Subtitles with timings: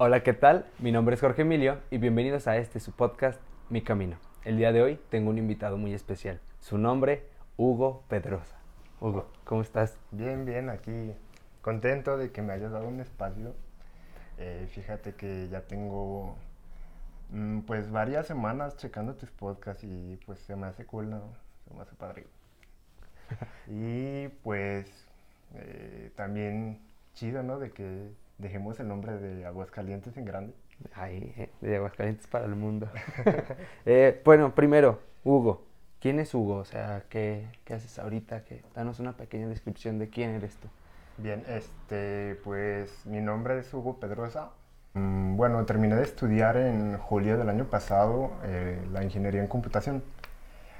[0.00, 0.64] Hola, ¿qué tal?
[0.78, 4.16] Mi nombre es Jorge Emilio y bienvenidos a este su podcast Mi Camino.
[4.44, 6.38] El día de hoy tengo un invitado muy especial.
[6.60, 7.24] Su nombre,
[7.56, 8.56] Hugo Pedrosa.
[9.00, 9.98] Hugo, ¿cómo estás?
[10.12, 11.12] Bien, bien, aquí
[11.62, 13.56] contento de que me hayas dado un espacio.
[14.38, 16.36] Eh, fíjate que ya tengo
[17.30, 21.22] mm, pues varias semanas checando tus podcasts y pues se me hace cool, ¿no?
[21.66, 22.24] Se me hace padre.
[23.66, 25.08] y pues
[25.56, 26.78] eh, también
[27.14, 27.58] chido, ¿no?
[27.58, 30.54] De que dejemos el nombre de Aguascalientes en grande.
[30.94, 32.88] Ay, eh, de Aguascalientes para el mundo.
[33.86, 35.64] Eh, bueno, primero, Hugo.
[36.00, 36.56] ¿Quién es Hugo?
[36.56, 38.44] O sea, ¿qué, qué haces ahorita?
[38.44, 38.62] ¿Qué?
[38.74, 40.68] Danos una pequeña descripción de quién eres tú.
[41.16, 44.50] Bien, este, pues mi nombre es Hugo Pedrosa.
[44.94, 50.02] Mm, Bueno, terminé de estudiar en julio del año pasado eh, la ingeniería en computación.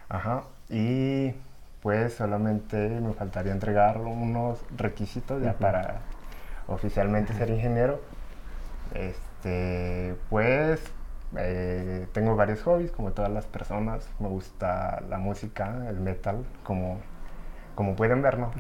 [0.09, 0.45] Ajá.
[0.71, 1.35] Y
[1.83, 6.01] pues solamente me faltaría entregar unos requisitos ya para
[6.69, 8.01] oficialmente ser ingeniero.
[8.95, 10.81] Este, pues
[11.37, 14.09] eh, tengo varios hobbies, como todas las personas.
[14.19, 17.01] Me gusta la música, el metal, como,
[17.75, 18.53] como pueden ver, ¿no?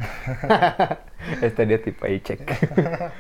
[1.43, 2.41] Estereotipo ahí, check.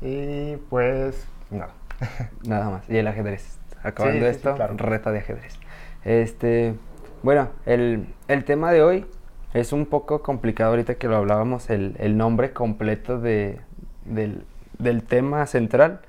[0.00, 1.66] y pues, no.
[2.46, 2.88] Nada más.
[2.90, 3.58] Y el ajedrez.
[3.82, 4.74] Acabando Sí, sí, sí, esto, claro.
[4.76, 5.58] reta de ajedrez.
[6.04, 6.74] Este,
[7.22, 9.06] bueno, el, el tema de hoy
[9.54, 13.60] es un poco complicado ahorita que lo hablábamos, el, el nombre completo de,
[14.04, 14.44] del,
[14.78, 16.00] del tema central.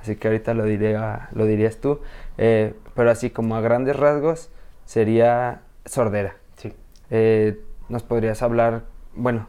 [0.00, 2.00] Así que ahorita lo, diría, lo dirías tú.
[2.38, 4.50] Eh, pero así como a grandes rasgos
[4.84, 6.36] sería sordera.
[6.56, 6.72] Sí.
[7.10, 8.82] Eh, ¿Nos podrías hablar,
[9.14, 9.46] bueno,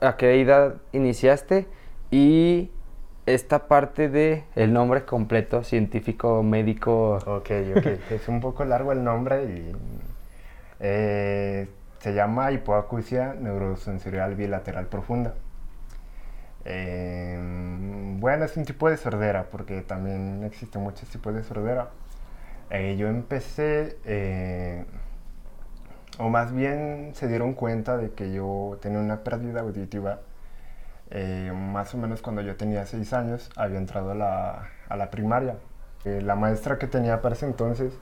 [0.00, 1.66] a qué edad iniciaste
[2.10, 2.70] y
[3.26, 7.16] esta parte de el nombre completo, científico, médico?
[7.26, 7.86] Ok, ok.
[8.10, 9.72] es un poco largo el nombre y
[10.80, 11.68] eh,
[12.00, 15.34] se llama hipoacusia neurosensorial bilateral profunda.
[16.64, 17.38] Eh,
[18.20, 21.90] bueno, es un tipo de sordera porque también existen muchos tipos de sordera.
[22.70, 24.84] Eh, yo empecé, eh,
[26.18, 30.20] o más bien se dieron cuenta de que yo tenía una pérdida auditiva
[31.10, 35.10] eh, más o menos cuando yo tenía seis años, había entrado a la, a la
[35.10, 35.56] primaria.
[36.04, 37.94] Eh, la maestra que tenía para ese entonces,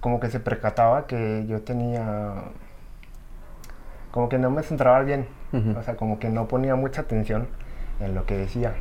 [0.00, 2.34] como que se percataba que yo tenía,
[4.10, 7.48] como que no me centraba bien, O sea, como que no ponía mucha atención
[8.00, 8.74] en lo que decía.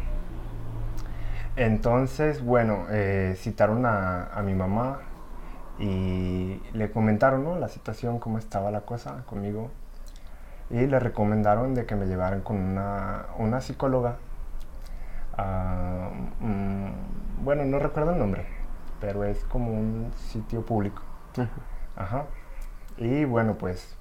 [1.58, 5.00] Entonces, bueno, eh, citaron a, a mi mamá
[5.80, 7.58] y le comentaron ¿no?
[7.59, 9.70] la situación, cómo estaba la cosa conmigo
[10.72, 14.18] y le recomendaron de que me llevaran con una, una psicóloga.
[16.40, 18.46] mm, bueno, no recuerdo el nombre,
[19.00, 21.02] pero es como un sitio público.
[21.96, 22.26] Ajá.
[22.98, 23.98] Y bueno, pues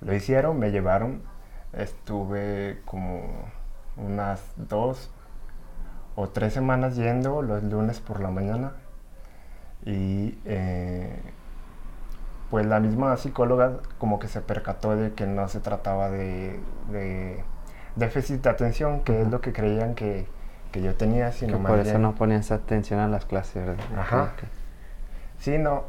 [0.00, 1.22] lo hicieron, me llevaron.
[1.72, 3.22] Estuve como
[3.96, 5.10] unas dos
[6.16, 8.72] o tres semanas yendo los lunes por la mañana.
[9.84, 11.20] Y eh,
[12.50, 16.58] pues la misma psicóloga como que se percató de que no se trataba de,
[16.90, 17.44] de
[17.96, 20.26] déficit de atención, que es lo que creían que,
[20.72, 23.66] que yo tenía, Que sino por más eso bien- no ponías atención a las clases,
[23.66, 23.84] ¿verdad?
[23.96, 24.32] Ajá.
[25.38, 25.84] Sí, no,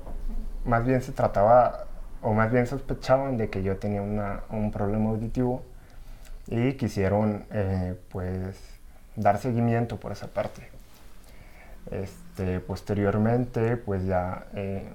[0.65, 1.85] más bien se trataba,
[2.21, 5.63] o más bien sospechaban de que yo tenía una- un problema auditivo
[6.49, 8.57] y quisieron, eh, pues,
[9.15, 10.67] dar seguimiento por esa parte.
[11.91, 14.87] Este, posteriormente, pues ya eh,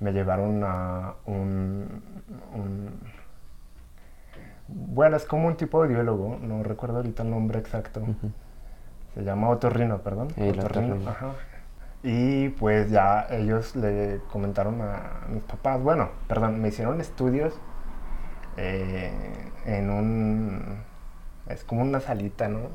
[0.00, 2.02] me llevaron a un,
[2.54, 2.90] un-
[4.68, 8.02] Bueno, es como un tipo de audiólogo, no recuerdo ahorita el nombre exacto.
[9.14, 10.30] Se llama otorrino, perdón.
[10.34, 11.10] Sí, el Otorrino, otorrino.
[11.10, 11.32] ajá.
[12.02, 17.54] Y pues ya ellos le comentaron a mis papás, bueno, perdón, me hicieron estudios
[18.56, 19.12] eh,
[19.66, 20.78] en un...
[21.48, 22.68] Es como una salita, ¿no?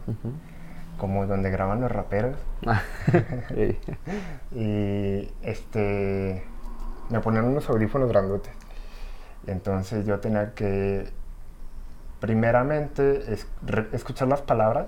[0.98, 2.38] Como donde graban los raperos.
[3.50, 3.78] Sí.
[4.56, 6.44] Y este...
[7.10, 8.54] Me ponían unos audífonos grandotes.
[9.48, 11.10] Entonces yo tenía que
[12.20, 14.88] primeramente es- re- escuchar las palabras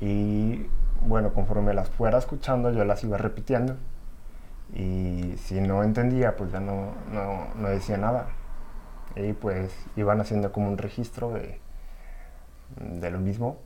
[0.00, 0.66] y
[1.06, 3.76] bueno, conforme las fuera escuchando yo las iba repitiendo
[4.74, 8.26] y si no entendía pues ya no, no, no decía nada
[9.16, 11.60] y pues iban haciendo como un registro de,
[12.76, 13.58] de lo mismo.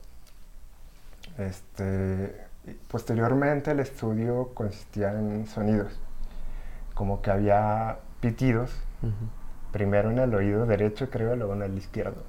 [1.37, 2.35] Este,
[2.89, 5.99] posteriormente el estudio consistía en sonidos,
[6.93, 8.71] como que había pitidos
[9.71, 12.23] primero en el oído derecho, creo, y luego en el izquierdo.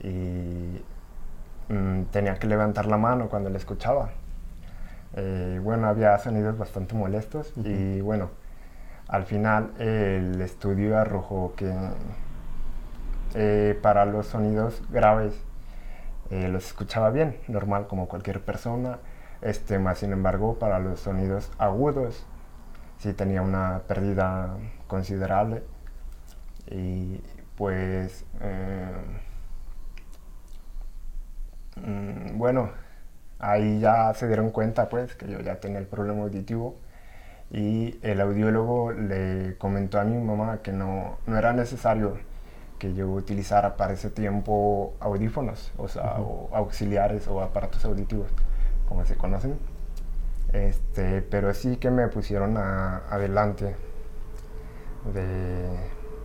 [0.00, 0.82] Y
[1.72, 4.10] mm, tenía que levantar la mano cuando le escuchaba.
[5.14, 8.30] Eh, bueno, había sonidos bastante molestos y bueno,
[9.12, 11.70] al final el estudio arrojó que
[13.34, 15.34] eh, para los sonidos graves
[16.30, 18.98] eh, los escuchaba bien, normal como cualquier persona,
[19.42, 22.26] Este, más sin embargo, para los sonidos agudos,
[22.98, 24.56] sí tenía una pérdida
[24.88, 25.62] considerable.
[26.70, 27.20] Y
[27.56, 28.90] pues, eh,
[31.76, 32.70] mm, bueno,
[33.38, 36.76] ahí ya se dieron cuenta pues que yo ya tenía el problema auditivo
[37.52, 42.16] y el audiólogo le comentó a mi mamá que no, no era necesario
[42.78, 48.28] que yo utilizara para ese tiempo audífonos, o sea, o auxiliares o aparatos auditivos,
[48.88, 49.58] como se conocen.
[50.52, 53.76] Este, pero sí que me pusieron adelante
[55.12, 55.66] de...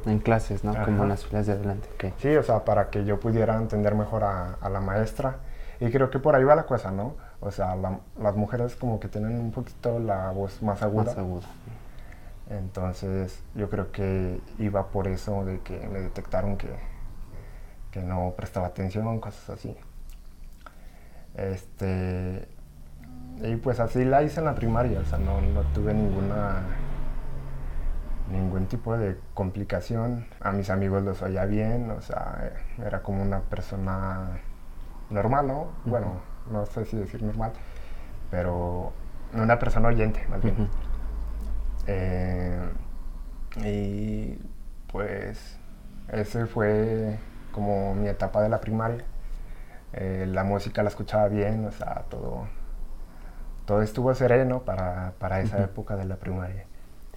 [0.05, 0.73] En clases, ¿no?
[0.85, 1.89] Como en las filas de adelante.
[2.19, 5.39] Sí, o sea, para que yo pudiera entender mejor a, a, la maestra.
[5.81, 7.15] Y creo que por ahí va la cosa, ¿no?
[7.39, 11.05] O sea, las mujeres como que tienen un poquito la voz más aguda.
[11.05, 11.47] Más aguda.
[12.49, 16.69] Entonces yo creo que iba por eso de que me detectaron que,
[17.91, 19.75] que no prestaba atención, cosas así.
[21.35, 22.47] Este,
[23.43, 26.63] y pues así la hice en la primaria, o sea, no, no tuve ninguna
[28.31, 30.25] ningún tipo de complicación.
[30.41, 32.51] A mis amigos los oía bien, o sea,
[32.83, 34.39] era como una persona
[35.09, 35.67] normal, ¿no?
[35.85, 37.51] Bueno, no sé si decir normal,
[38.31, 38.93] pero
[39.33, 40.69] una persona oyente, más bien.
[41.87, 42.59] Eh,
[43.63, 44.37] y
[44.91, 45.57] pues
[46.09, 47.17] ese fue
[47.51, 49.03] como mi etapa de la primaria.
[49.93, 52.47] Eh, la música la escuchaba bien, o sea, todo,
[53.65, 56.65] todo estuvo sereno para, para esa época de la primaria.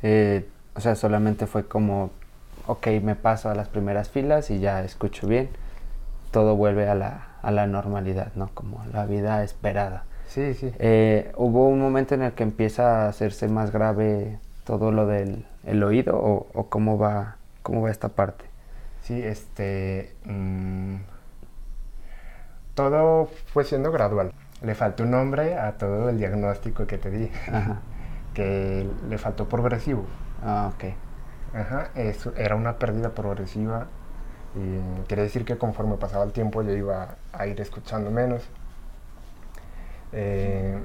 [0.03, 2.11] Eh, o sea, solamente fue como,
[2.67, 5.51] ok, me paso a las primeras filas y ya escucho bien,
[6.31, 8.51] todo vuelve a la, a la normalidad, ¿no?
[8.55, 10.05] Como la vida esperada.
[10.27, 10.73] Sí, sí.
[11.37, 15.83] ¿Hubo un momento en el que empieza a hacerse más grave todo lo del el
[15.83, 18.45] oído o, cómo va cómo va esta parte?
[19.03, 20.97] Sí, este mm,
[22.75, 24.33] todo fue siendo gradual.
[24.63, 27.31] Le faltó un nombre a todo el diagnóstico que te di,
[28.35, 30.05] que le faltó progresivo.
[30.45, 30.85] Ah, ok.
[31.53, 33.89] Ajá, eso era una pérdida progresiva
[34.55, 38.43] y quiere decir que conforme pasaba el tiempo yo iba a ir escuchando menos.
[40.13, 40.77] Eh,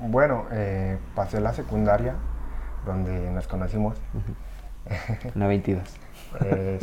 [0.00, 2.14] bueno, eh, pasé la secundaria
[2.84, 3.96] donde nos conocimos.
[5.34, 5.82] 22.
[6.40, 6.80] Eh,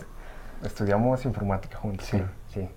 [0.64, 2.08] estudiamos informática juntos.
[2.08, 2.24] Sí.
[2.48, 2.70] Sí.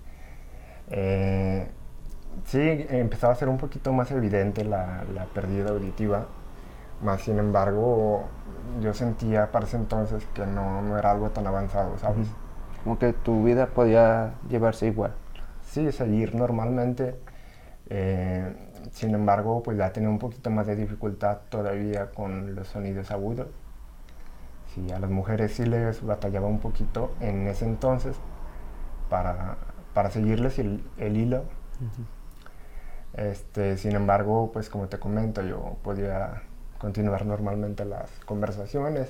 [2.43, 6.25] Sí, empezaba a ser un poquito más evidente la, la, pérdida auditiva.
[7.01, 8.25] Más sin embargo,
[8.81, 12.27] yo sentía para ese entonces que no, no era algo tan avanzado, ¿sabes?
[12.85, 15.11] Como que tu vida podía llevarse igual.
[15.63, 17.15] Sí, seguir normalmente.
[17.89, 18.55] Eh,
[18.91, 23.47] sin embargo, pues ya tenía un poquito más de dificultad todavía con los sonidos agudos.
[24.73, 28.17] Sí, a las mujeres sí les batallaba un poquito en ese entonces
[29.09, 29.57] para,
[29.95, 31.43] para seguirles el, el hilo.
[33.13, 36.43] este, sin embargo, pues como te comento, yo podía
[36.77, 39.09] continuar normalmente las conversaciones.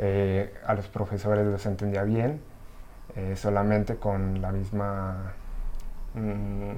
[0.00, 2.40] Eh, a los profesores los entendía bien,
[3.16, 5.32] eh, solamente con la misma...
[6.14, 6.72] Mm,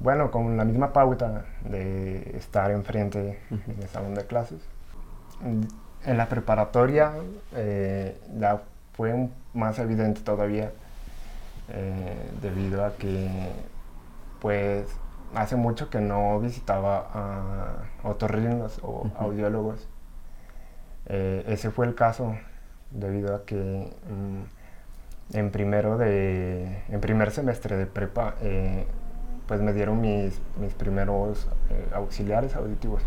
[0.00, 4.60] bueno, con la misma pauta de estar enfrente en el salón de clases.
[6.04, 7.12] En la preparatoria
[7.54, 8.62] eh, ya
[8.94, 10.72] fue más evidente todavía
[11.68, 13.28] eh, debido a que
[14.40, 14.86] pues
[15.34, 19.86] hace mucho que no visitaba a otorrinos o audiólogos.
[21.06, 22.36] Eh, ese fue el caso
[22.90, 24.59] debido a que mm,
[25.32, 28.34] en primero de en primer semestre de prepa
[29.50, 33.02] pues me dieron mis, mis primeros eh, auxiliares auditivos.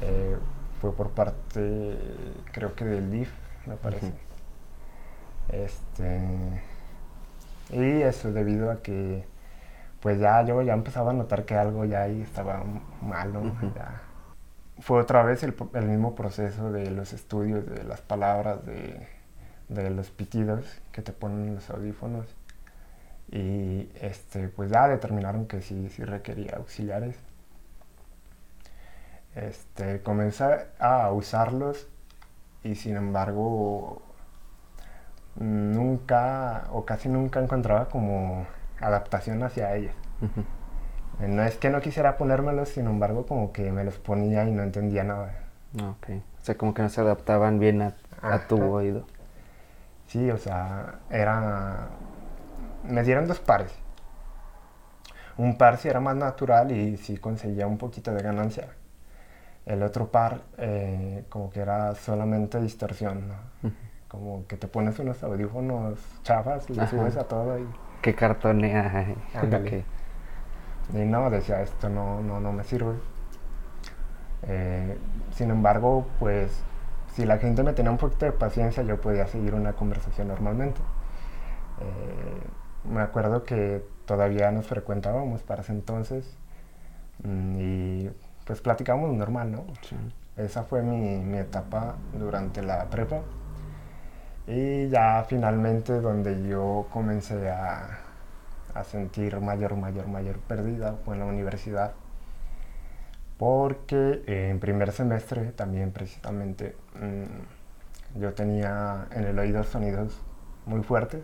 [0.00, 0.38] Eh,
[0.80, 1.98] fue por parte,
[2.52, 3.30] creo que del DIF,
[3.66, 4.14] me parece.
[5.50, 6.22] Este,
[7.70, 9.26] y eso debido a que
[10.00, 12.64] pues ya yo ya empezaba a notar que algo ya ahí estaba
[13.02, 13.42] malo.
[14.78, 19.06] Fue otra vez el, el, mismo proceso de los estudios, de las palabras, de,
[19.68, 22.26] de los pitidos que te ponen los audífonos
[23.30, 27.16] y este, pues ya determinaron que sí, sí requería auxiliares.
[29.34, 31.88] Este, comencé a usarlos
[32.62, 34.02] y sin embargo
[35.36, 38.46] nunca o casi nunca encontraba como
[38.80, 39.94] adaptación hacia ellos.
[41.18, 44.62] No es que no quisiera ponérmelos, sin embargo como que me los ponía y no
[44.62, 45.34] entendía nada.
[45.80, 46.10] Ah, ok.
[46.40, 49.06] O sea, como que no se adaptaban bien a, a tu oído.
[50.06, 51.88] Sí, o sea, era
[52.84, 53.72] me dieron dos pares.
[55.36, 58.68] Un par si era más natural y si conseguía un poquito de ganancia.
[59.64, 63.32] El otro par eh, como que era solamente distorsión,
[64.08, 67.66] Como que te pones unos audífonos chafas, le subes a todo y...
[68.02, 69.14] Que cartonea.
[69.34, 69.84] Ándale.
[70.92, 72.94] Y no, decía, esto no, no, no me sirve.
[74.42, 74.98] Eh,
[75.30, 76.62] sin embargo, pues
[77.12, 80.80] si la gente me tenía un poquito de paciencia, yo podía seguir una conversación normalmente.
[81.80, 86.36] Eh, me acuerdo que todavía nos frecuentábamos para ese entonces
[87.22, 88.10] mm, y
[88.46, 89.64] pues platicábamos normal, ¿no?
[90.36, 93.20] Esa fue mi, mi, etapa durante la prepa.
[94.46, 97.98] Y ya finalmente donde yo comencé a,
[98.74, 101.92] a sentir mayor, mayor, mayor pérdida fue en la universidad
[103.42, 110.16] porque en primer semestre también precisamente mm, yo tenía en el oído sonidos
[110.64, 111.22] muy fuertes,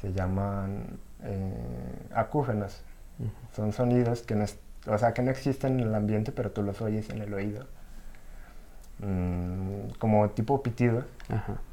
[0.00, 2.82] se llaman eh, acúfenos,
[3.52, 4.46] son sonidos que no,
[4.86, 7.66] o sea, que no existen en el ambiente pero tú los oyes en el oído,
[9.00, 11.04] mm, como tipo pitido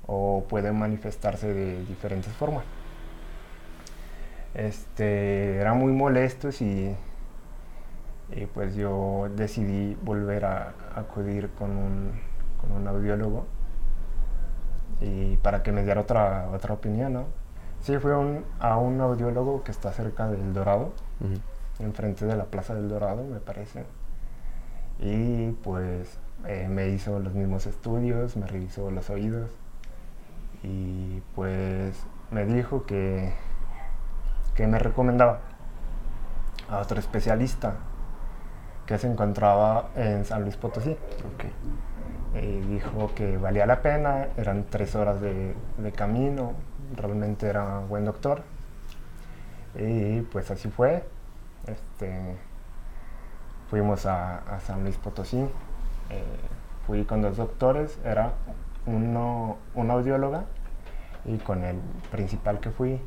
[0.07, 2.65] o pueden manifestarse de diferentes formas.
[4.55, 6.93] Este, eran muy molestos y
[8.33, 12.11] y pues yo decidí volver a acudir con un,
[12.59, 13.45] con un audiólogo
[15.01, 17.25] y para que me diera otra, otra opinión, ¿no?
[17.81, 20.93] Sí, fui a un audiólogo que está cerca del Dorado,
[21.79, 23.85] enfrente de la Plaza del Dorado, me parece.
[24.99, 29.49] Y pues eh, me hizo los mismos estudios, me revisó los oídos
[30.61, 33.33] y pues me dijo que,
[34.53, 35.39] que me recomendaba
[36.69, 37.77] a otro especialista
[38.91, 40.97] que se encontraba en San Luis Potosí.
[42.35, 45.55] Y dijo que valía la pena, eran tres horas de,
[45.95, 46.55] camino,
[46.97, 48.43] realmente era un buen doctor.
[49.75, 51.05] Y pues así fue.
[51.67, 52.35] Este,
[53.69, 55.39] fuimos a, San Luis Potosí.
[55.39, 56.23] Eh,
[56.85, 58.33] fui con dos doctores, era
[58.85, 60.43] uno, una audióloga
[61.23, 61.77] y con el
[62.11, 62.99] principal que fui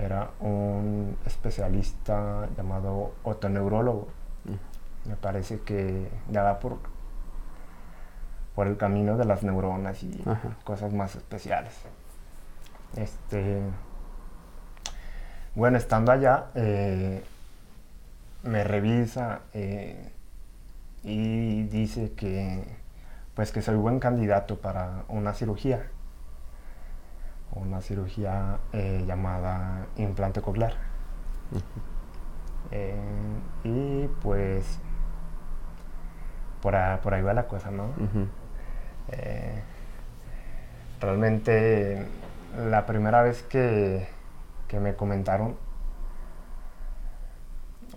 [0.00, 4.08] era un especialista llamado otoneurólogo
[5.04, 6.78] me parece que ya va por,
[8.54, 10.22] por el camino de las neuronas y
[10.64, 11.74] cosas más especiales.
[12.96, 13.62] Este,
[15.54, 17.22] bueno, estando allá, eh,
[18.42, 20.12] me revisa eh,
[21.02, 22.64] y dice que,
[23.34, 25.88] pues que soy buen candidato para una cirugía,
[27.52, 30.74] una cirugía eh, llamada implante coclear.
[33.64, 34.78] y pues
[36.62, 37.88] por, ahí va la cosa, ¿no?
[39.10, 39.60] Eh,
[41.00, 42.06] realmente
[42.56, 44.06] la primera vez que,
[44.80, 45.56] me comentaron,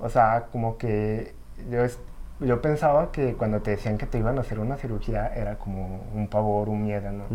[0.02, 1.34] o sea, como que
[1.70, 1.86] yo,
[2.42, 6.04] yo pensaba que cuando te decían que te iban a hacer una cirugía era como
[6.14, 7.26] un pavor, un miedo, ¿no?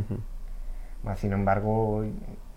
[1.04, 2.04] Más sin embargo,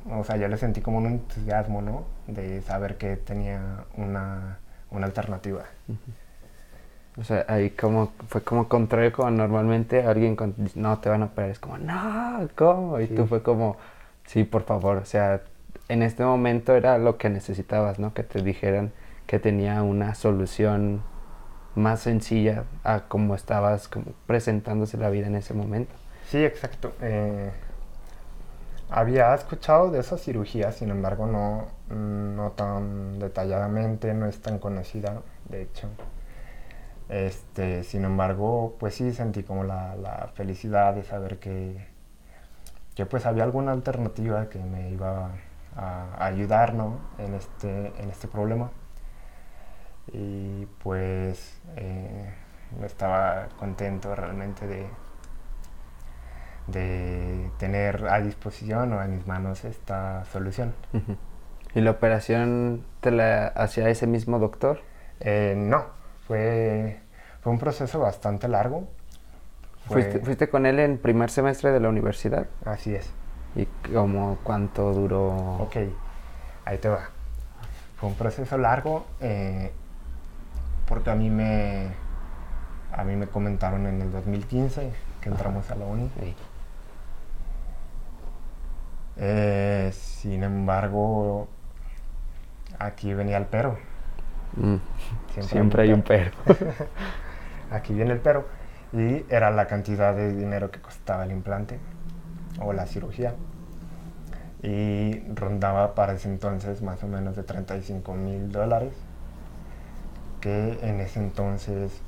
[0.09, 2.03] o sea, yo le sentí como un entusiasmo, ¿no?
[2.27, 4.59] De saber que tenía una,
[4.91, 5.63] alternativa.
[7.17, 11.25] O sea, ahí como fue como contrario como normalmente alguien con, no te van a
[11.25, 12.99] operar, es como, no, ¿cómo?
[12.99, 13.77] Y tú fue como,
[14.25, 15.41] sí, por favor, o sea,
[15.89, 18.13] en este momento era lo que necesitabas, ¿no?
[18.13, 18.91] Que te dijeran
[19.27, 21.03] que tenía una solución
[21.75, 25.93] más sencilla a cómo estabas como presentándose la vida en ese momento.
[26.29, 26.93] Sí, exacto.
[27.01, 27.51] Eh,
[28.89, 35.21] había escuchado de esa cirugía, sin embargo no, no tan detalladamente, no es tan conocida,
[35.49, 35.87] de hecho.
[37.09, 41.85] Este, sin embargo, pues sí sentí como la, felicidad de saber que,
[42.95, 45.31] que, pues había alguna alternativa que me iba
[45.75, 46.75] a, ayudar
[47.17, 48.71] en, este, en este problema.
[50.11, 52.33] Y pues eh,
[52.83, 54.87] estaba contento realmente de,
[56.67, 60.73] de tener a disposición o en mis manos esta solución.
[61.75, 64.81] ¿Y la operación te la hacía ese mismo doctor?
[65.19, 65.85] Eh, no,
[66.27, 66.99] fue
[67.43, 68.87] fue un proceso bastante largo.
[69.85, 72.47] ¿Fuiste, con él en primer semestre de la universidad?
[72.63, 73.11] Así es.
[73.53, 75.57] ¿Y cómo, cuánto duró?
[75.57, 75.75] Ok,
[76.63, 77.09] ahí te va.
[77.97, 79.73] Fue un proceso largo eh,
[80.87, 81.91] porque a mí me
[82.93, 84.89] a mí me comentaron en el 2015
[85.19, 86.09] que entramos a la uni.
[89.17, 91.49] Eh, sin embargo,
[92.79, 93.77] aquí venía el pero.
[94.55, 94.75] Mm,
[95.41, 96.31] siempre, hay un pero.
[97.71, 98.45] aquí viene el pero,
[98.91, 101.79] y era la cantidad de dinero que costaba el implante
[102.59, 103.35] o la cirugía.
[104.61, 108.93] Y rondaba para ese entonces más o menos de 35 mil dólares,
[110.39, 112.01] que en ese entonces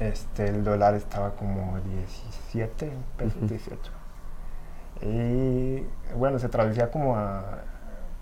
[0.00, 3.92] este, el dólar estaba como 17 pesos, 18.
[5.02, 5.84] Y
[6.16, 7.42] bueno, se traducía como a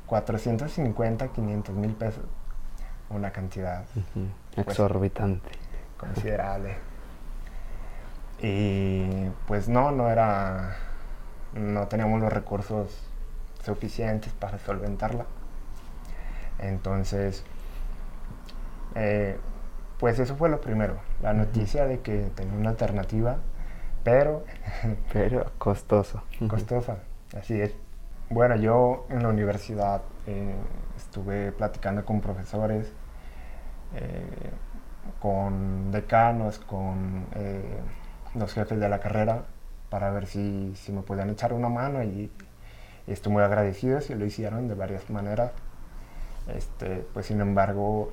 [0.06, 2.24] 450, 500 mil pesos
[3.10, 3.84] una cantidad
[4.54, 5.48] pues, exorbitante.
[5.96, 6.76] Considerable.
[8.40, 10.76] Y pues no, no era,
[11.54, 13.08] no teníamos los recursos
[13.64, 15.24] suficientes para solventarla.
[16.58, 17.44] Entonces,
[18.94, 19.38] eh,
[19.98, 23.38] pues eso fue lo primero, la noticia de que tenía una alternativa,
[24.04, 24.44] pero...
[25.12, 26.22] pero costoso.
[26.48, 26.98] Costosa,
[27.36, 27.74] así es.
[28.28, 30.54] Bueno, yo en la universidad eh,
[31.16, 32.92] estuve platicando con profesores,
[33.94, 34.50] eh,
[35.18, 37.80] con decanos, con eh,
[38.34, 39.44] los jefes de la carrera,
[39.88, 42.30] para ver si, si, me podían echar una mano y,
[43.06, 45.52] estoy muy agradecido si lo hicieron de varias maneras.
[46.48, 48.12] Este, pues sin embargo,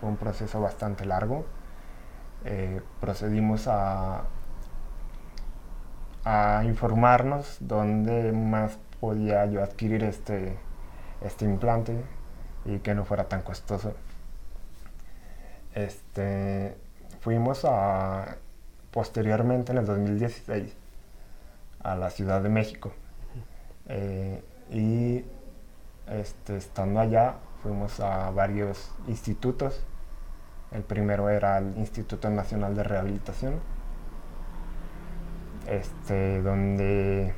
[0.00, 1.44] fue un proceso bastante largo.
[3.00, 4.24] procedimos a,
[6.24, 10.56] a informarnos dónde más podía yo adquirir este,
[11.22, 12.04] este implante
[12.64, 13.94] y que no fuera tan costoso.
[15.74, 16.76] Este,
[17.20, 18.36] fuimos a,
[18.90, 20.74] posteriormente en el 2016
[21.80, 22.92] a la Ciudad de México
[23.86, 25.24] eh, y
[26.08, 29.84] este, estando allá fuimos a varios institutos.
[30.70, 33.54] El primero era el Instituto Nacional de Rehabilitación,
[35.66, 37.34] este, donde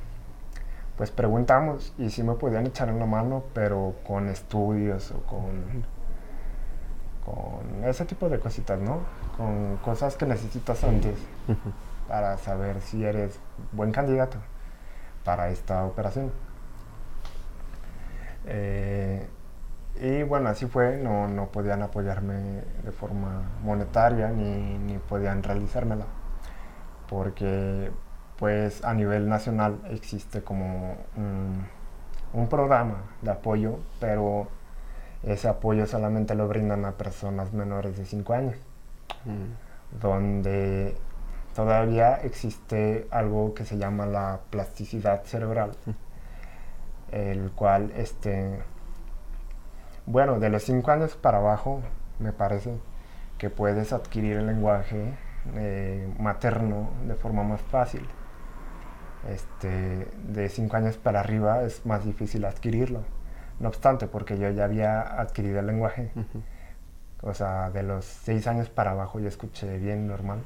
[1.00, 5.82] pues preguntamos y si me podían echar en la mano, pero con estudios o con,
[7.24, 8.98] con ese tipo de cositas, ¿no?
[9.34, 11.14] Con cosas que necesitas antes
[12.06, 13.40] para saber si eres
[13.72, 14.36] buen candidato
[15.24, 16.32] para esta operación.
[18.44, 19.26] Eh,
[20.02, 26.04] y bueno, así fue, no, no, podían apoyarme de forma monetaria ni, ni podían realizármela,
[27.08, 27.90] porque
[28.40, 34.48] pues a nivel nacional existe como un, programa de apoyo, pero
[35.22, 38.56] ese apoyo solamente lo brindan a personas menores de 5 años,
[39.26, 40.00] mm.
[40.00, 40.96] donde
[41.54, 45.90] todavía existe algo que se llama la plasticidad cerebral, mm.
[47.12, 48.62] el cual, este,
[50.06, 51.82] bueno, de los 5 años para abajo,
[52.18, 52.72] me parece
[53.36, 55.12] que puedes adquirir el lenguaje
[55.56, 58.08] eh, materno de forma más fácil
[59.28, 63.02] este, de 5 años para arriba es más difícil adquirirlo.
[63.58, 66.10] No obstante, porque yo ya había adquirido el lenguaje.
[67.22, 70.38] O sea, de los 6 años para abajo yo escuché bien normal.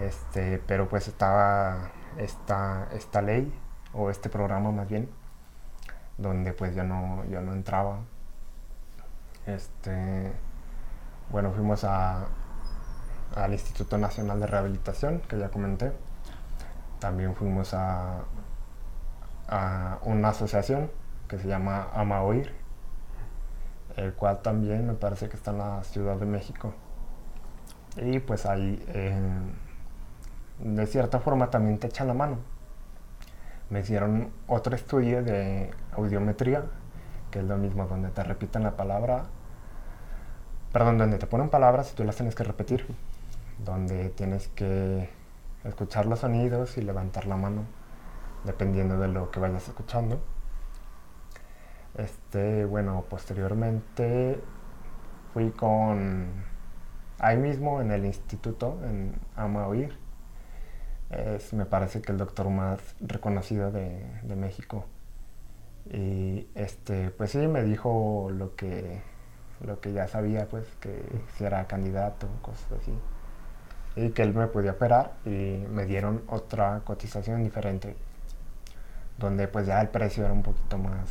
[0.00, 3.52] Este, pero pues estaba esta, esta ley,
[3.92, 5.08] o este programa más bien,
[6.18, 7.98] donde pues yo no, yo no entraba.
[9.46, 10.30] Este,
[11.30, 12.26] bueno, fuimos a,
[13.34, 15.92] al Instituto Nacional de Rehabilitación, que ya comenté
[16.98, 18.24] también fuimos a,
[19.48, 20.90] a una asociación
[21.28, 22.54] que se llama Amaoir,
[23.96, 26.72] el cual también me parece que está en la Ciudad de México.
[27.96, 28.82] Y pues ahí,
[30.58, 32.38] de cierta forma, también te echan la mano.
[33.70, 36.64] Me hicieron otro estudio de audiometría,
[37.30, 39.24] que es lo mismo, donde te repiten la palabra,
[40.72, 42.86] perdón, donde te ponen palabras y tú las tienes que repetir,
[43.64, 45.10] donde tienes que
[45.68, 47.64] escuchar los sonidos y levantar la mano
[48.44, 50.20] dependiendo de lo que vayas escuchando.
[51.96, 54.40] Este, bueno, posteriormente
[55.32, 56.44] fui con
[57.18, 59.98] ahí mismo en el instituto en Ama Oír.
[61.10, 64.84] Es, me parece que el doctor más reconocido de, de, México.
[65.90, 69.00] Y este, pues sí, me dijo lo que,
[69.64, 71.02] lo que ya sabía, pues, que
[71.34, 72.92] si era candidato, cosas así
[73.98, 77.96] y que él me podía operar y me dieron otra cotización diferente
[79.18, 81.08] donde pues ya el precio era un poquito más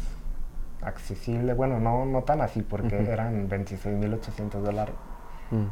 [0.81, 4.95] accesible, bueno, no, no tan así porque eran 26.800 dólares.
[5.51, 5.65] Mm.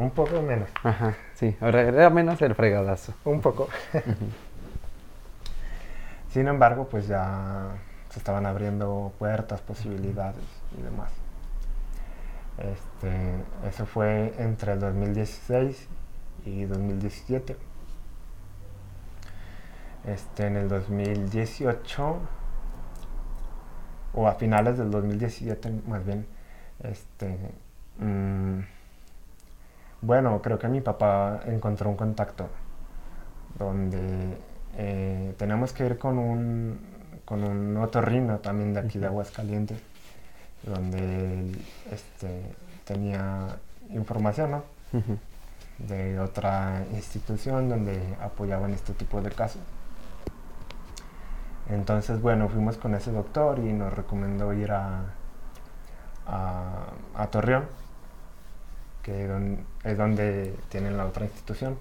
[0.00, 0.70] Un poco menos.
[0.82, 3.12] Ajá, sí, ahora era menos el fregadazo.
[3.24, 3.68] Un poco.
[6.30, 7.72] Sin embargo, pues ya
[8.08, 10.44] se estaban abriendo puertas, posibilidades
[10.78, 11.10] y demás.
[12.56, 15.88] Este, eso fue entre el 2016
[16.44, 17.56] y 2017.
[20.06, 22.18] Este, en el 2018,
[24.14, 26.26] o a finales del 2017 más bien,
[26.82, 27.38] este,
[27.98, 28.60] mm,
[30.00, 32.48] bueno, creo que mi papá encontró un contacto
[33.58, 34.36] donde
[34.76, 36.80] eh, tenemos que ir con un,
[37.24, 39.78] con un otorrino también de aquí de Aguascalientes,
[40.64, 41.52] donde
[41.90, 42.42] este,
[42.84, 43.56] tenía
[43.90, 44.64] información, ¿no?
[45.88, 49.62] De otra institución donde apoyaban este tipo de casos.
[51.68, 55.04] Entonces, bueno, fuimos con ese doctor y nos recomendó ir a,
[56.26, 57.66] a, Torreón,
[59.02, 59.30] que
[59.84, 61.78] es donde tienen la otra institución.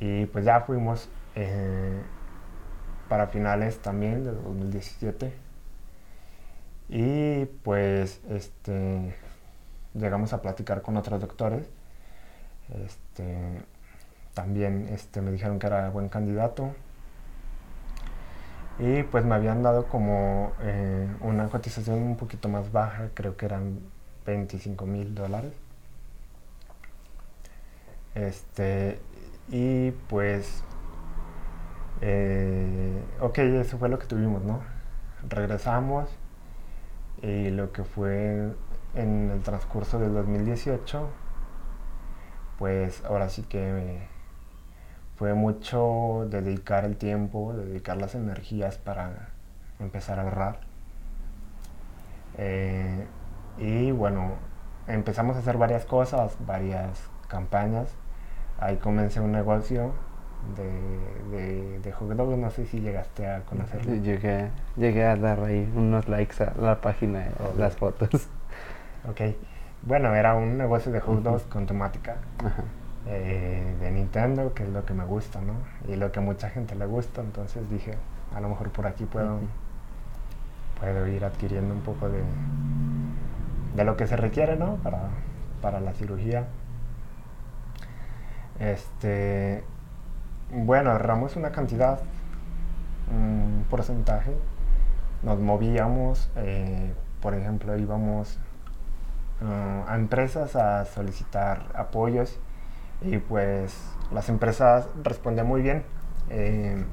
[0.00, 2.00] Y pues ya fuimos eh,
[3.08, 5.32] para finales también de 2017.
[6.88, 9.14] Y pues este,
[9.94, 11.68] llegamos a platicar con otros doctores.
[12.84, 13.62] Este,
[14.34, 16.72] también este, me dijeron que era buen candidato.
[18.78, 23.46] Y pues me habían dado como eh, una cotización un poquito más baja, creo que
[23.46, 23.80] eran
[24.24, 25.52] 25 mil dólares.
[28.14, 28.98] Este,
[29.50, 30.64] y pues,
[32.00, 34.60] eh, ok, eso fue lo que tuvimos, ¿no?
[35.28, 36.08] Regresamos
[37.22, 38.52] y lo que fue
[38.94, 41.08] en el transcurso del 2018,
[42.60, 44.00] pues ahora sí que
[45.16, 49.30] fue mucho dedicar el tiempo, dedicar las energías para
[49.80, 50.60] empezar a ahorrar.
[52.36, 53.06] Eh,
[53.56, 54.34] y bueno,
[54.86, 57.88] empezamos a hacer varias cosas, varias campañas.
[58.58, 59.94] Ahí comencé un negocio
[60.54, 63.94] de, de, de no sé si llegaste a conocerlo.
[63.94, 68.28] Llegué, llegué a dar ahí unos likes a la página, las fotos.
[69.08, 69.34] Ok,
[69.82, 72.16] bueno, era un negocio de hot dogs con temática.
[73.06, 75.54] Eh, de Nintendo, que es lo que me gusta, ¿no?
[75.90, 77.94] Y lo que a mucha gente le gusta, entonces dije,
[78.34, 79.38] a lo mejor por aquí puedo,
[80.78, 82.22] puedo ir adquiriendo un poco de,
[83.74, 84.76] de lo que se requiere, ¿no?
[84.76, 85.08] Para,
[85.62, 86.46] para la cirugía.
[88.58, 89.64] Este,
[90.52, 92.00] bueno, ahorramos una cantidad,
[93.10, 94.36] un porcentaje,
[95.22, 98.38] nos movíamos, eh, por ejemplo, íbamos
[99.42, 102.38] uh, a empresas a solicitar apoyos
[103.02, 103.76] y pues
[104.12, 105.84] las empresas respondían muy bien.
[106.28, 106.84] Eh,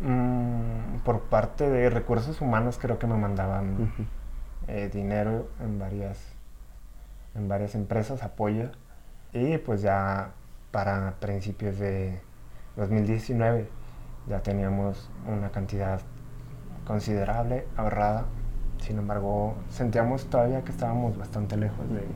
[0.00, 3.92] mm, por parte de recursos humanos creo que me mandaban
[4.68, 6.18] eh, dinero en varias,
[7.34, 8.70] en varias empresas, apoyo.
[9.32, 10.32] Y pues ya
[10.70, 12.20] para principios de
[12.76, 13.68] 2019
[14.28, 16.00] ya teníamos una cantidad
[16.86, 18.24] considerable ahorrada.
[18.86, 22.06] Sin embargo, sentíamos todavía que estábamos bastante lejos de,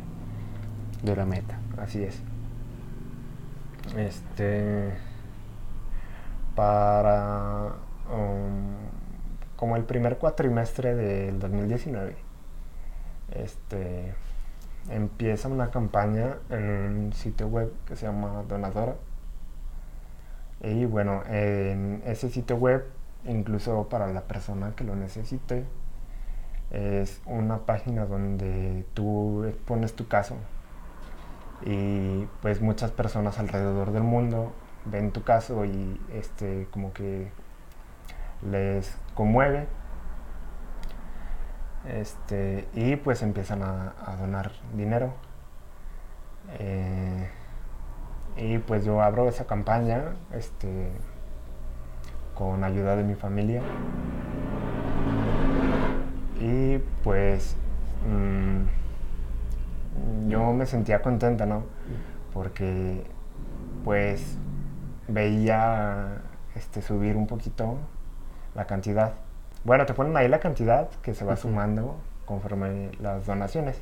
[1.03, 1.59] de la meta.
[1.77, 2.23] Así es.
[3.97, 4.93] Este.
[6.55, 7.75] Para.
[8.09, 8.77] Um,
[9.57, 12.15] como el primer cuatrimestre del 2019.
[13.33, 14.15] Este.
[14.91, 18.95] Empieza una campaña en un sitio web que se llama Donadora.
[20.63, 22.87] Y bueno, en ese sitio web,
[23.25, 25.65] incluso para la persona que lo necesite,
[26.71, 30.37] es una página donde tú pones tu caso
[31.63, 34.53] y pues muchas personas alrededor del mundo
[34.85, 37.31] ven tu caso y este como que
[38.49, 39.67] les conmueve.
[41.87, 45.13] Este y pues empiezan a, donar dinero.
[46.59, 47.29] Eh,
[48.37, 50.91] y pues yo abro esa campaña este
[52.35, 53.63] con ayuda de mi familia
[56.41, 57.55] y pues
[58.09, 58.63] mm,
[60.29, 61.65] yo me sentía contenta, ¿no?
[62.33, 63.05] Porque
[63.85, 64.37] pues
[65.07, 66.23] veía
[66.55, 67.77] este, subir un poquito
[68.55, 69.13] la cantidad.
[69.65, 73.81] Bueno, te ponen ahí la cantidad que se va sumando conforme las donaciones.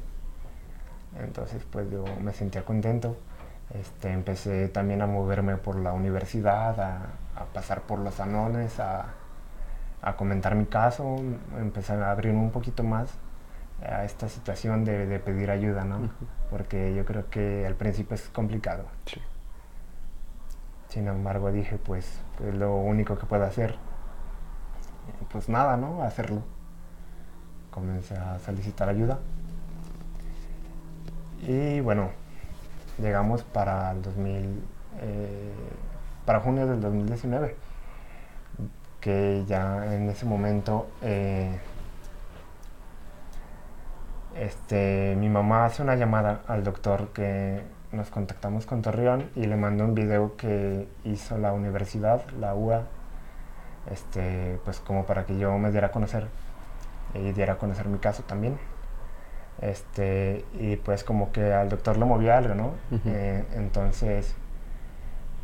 [1.21, 3.17] Entonces, pues yo me sentía contento.
[3.75, 9.07] Este, empecé también a moverme por la universidad, a, pasar por los anones, a,
[10.03, 11.17] a, comentar mi caso,
[11.59, 13.11] empecé a abrirme un poquito más
[13.83, 16.11] a esta situación de, pedir ayuda, ¿no?
[16.51, 18.85] Porque yo creo que al principio es complicado.
[20.89, 23.77] Sin embargo, dije, pues, pues, lo único que puedo hacer,
[25.31, 26.03] pues nada, ¿no?
[26.03, 26.43] Hacerlo.
[27.71, 29.19] Comencé a solicitar ayuda.
[31.43, 32.11] Y bueno,
[32.99, 34.63] llegamos para el 2000,
[35.01, 35.53] eh,
[36.25, 37.55] para junio del 2019,
[39.09, 41.59] que ya en ese momento eh,
[44.37, 49.57] este, mi mamá hace una llamada al doctor que nos contactamos con Torreón y le
[49.57, 52.83] mandó un video que hizo la universidad, la UA,
[53.91, 56.27] este, pues como para que yo me diera a conocer
[57.15, 58.59] y diera a conocer mi caso también.
[59.63, 62.73] Este, y pues como que al doctor lo movió algo, ¿no?
[63.07, 64.35] Eh, entonces,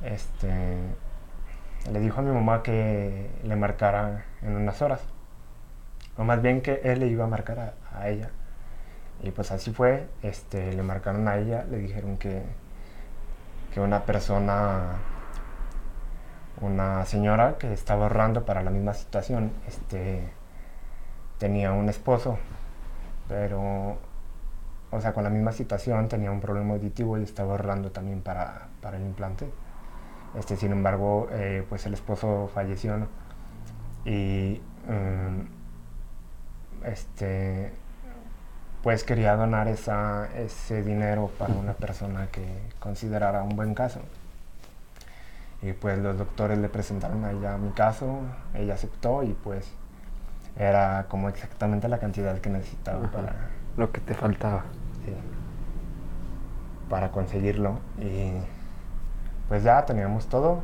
[0.02, 0.52] este,
[1.92, 5.00] le dijo a mi mamá que le marcara en unas horas,
[6.16, 8.30] o más bien que él le iba a marcar a ella.
[9.22, 12.42] Y pues así fue, este, le marcaron a ella, le dijeron que,
[13.72, 14.98] que una persona,
[16.60, 20.28] una señora que estaba ahorrando para la misma situación, este,
[21.38, 22.38] tenía un esposo,
[23.28, 23.96] pero,
[24.90, 28.68] o sea, con la misma situación tenía un problema auditivo y estaba ahorrando también para,
[28.82, 29.50] para el implante.
[30.36, 33.06] Este, sin embargo, eh, pues el esposo falleció, ¿no?
[34.04, 35.40] Y mm,
[36.86, 37.72] este,
[38.82, 42.44] pues quería donar esa, ese dinero para una persona que
[42.80, 44.00] considerara un buen caso.
[45.62, 48.20] Y pues los doctores le presentaron a ella mi caso,
[48.52, 49.72] ella aceptó y pues
[50.58, 53.34] era como exactamente la cantidad que necesitaba para...
[53.76, 54.64] Lo que te faltaba.
[55.04, 55.12] Sí,
[56.88, 57.78] para conseguirlo.
[57.98, 58.34] Y
[59.48, 60.62] pues ya teníamos todo.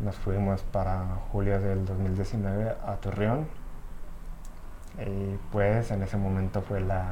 [0.00, 3.46] Nos fuimos para julio del 2019 a Torreón.
[4.98, 7.06] Y pues en ese momento fue la,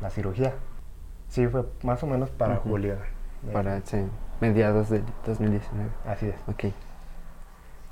[0.00, 0.54] la cirugía.
[1.28, 2.96] Sí, fue más o menos para julio.
[3.52, 4.04] Para, sí,
[4.40, 5.90] mediados del 2019.
[6.06, 6.36] Así es.
[6.46, 6.74] Ok.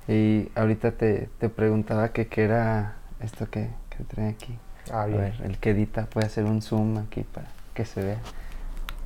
[0.08, 4.58] Y ahorita te, te preguntaba que qué era esto que, que trae aquí.
[4.90, 5.20] Ah, bien.
[5.20, 8.18] A ver, el que edita puede hacer un zoom aquí para que se vea.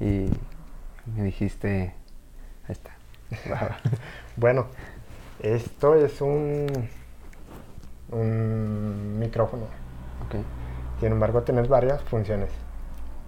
[0.01, 0.31] Y
[1.15, 1.95] me dijiste.
[4.37, 4.67] bueno,
[5.41, 6.67] esto es un,
[8.11, 9.65] un micrófono.
[10.27, 10.37] Ok.
[11.01, 12.51] Sin embargo, tienes varias funciones.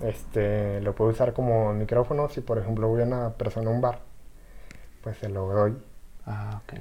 [0.01, 3.81] Este, lo puedo usar como micrófono si, por ejemplo, voy a una persona a un
[3.81, 4.01] bar,
[5.03, 5.77] pues se lo doy.
[6.27, 6.79] Ah, ok.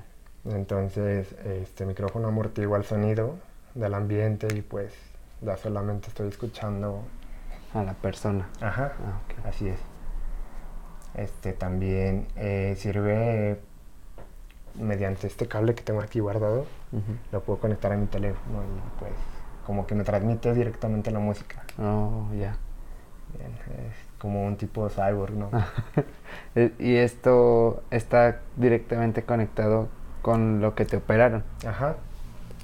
[0.54, 3.36] Entonces, este micrófono amortigua el sonido
[3.76, 4.94] del ambiente y pues
[5.42, 7.02] ya solamente estoy escuchando.
[7.74, 8.48] A la persona.
[8.62, 9.46] Ajá, Ah, ok.
[9.48, 9.80] así es.
[11.16, 13.60] Este también eh, sirve
[14.76, 16.66] mediante este cable que tengo aquí guardado,
[17.32, 19.12] lo puedo conectar a mi teléfono y pues
[19.66, 21.64] como que me transmite directamente la música.
[21.80, 22.56] Oh, ya.
[23.40, 25.50] Es como un tipo cyborg, ¿no?
[26.56, 29.88] Eh, Y esto está directamente conectado
[30.22, 31.44] con lo que te operaron.
[31.68, 31.96] Ajá.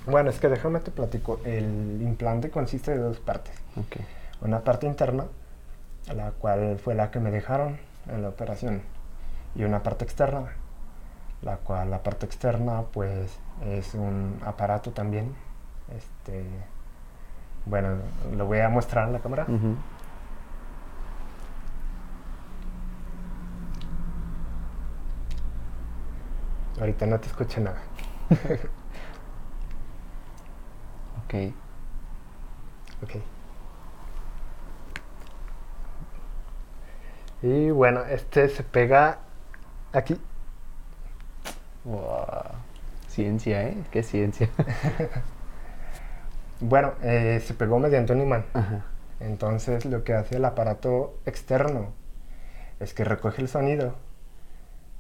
[0.05, 1.39] Bueno, es que déjame te platico.
[1.43, 3.55] El implante consiste de dos partes.
[4.41, 5.25] Una parte interna,
[6.15, 7.77] la cual fue la que me dejaron
[8.13, 8.81] en la operación,
[9.55, 10.53] y una parte externa,
[11.41, 15.35] la cual la parte externa pues es un aparato también.
[15.95, 16.45] Este,
[17.65, 17.97] bueno,
[18.35, 19.45] lo voy a mostrar en la cámara.
[26.79, 27.81] Ahorita no te escucho nada.
[31.29, 31.53] Ok.
[33.03, 33.21] Ok.
[37.41, 39.19] Y bueno, este se pega
[39.93, 40.19] aquí.
[41.85, 42.09] Wow.
[43.07, 43.77] Ciencia, ¿eh?
[43.91, 44.49] ¿Qué ciencia?
[46.61, 48.43] Bueno, eh, se pegó mediante un imán.
[48.53, 48.83] Ajá.
[49.21, 51.93] Entonces lo que hace el aparato externo
[52.79, 53.95] es que recoge el sonido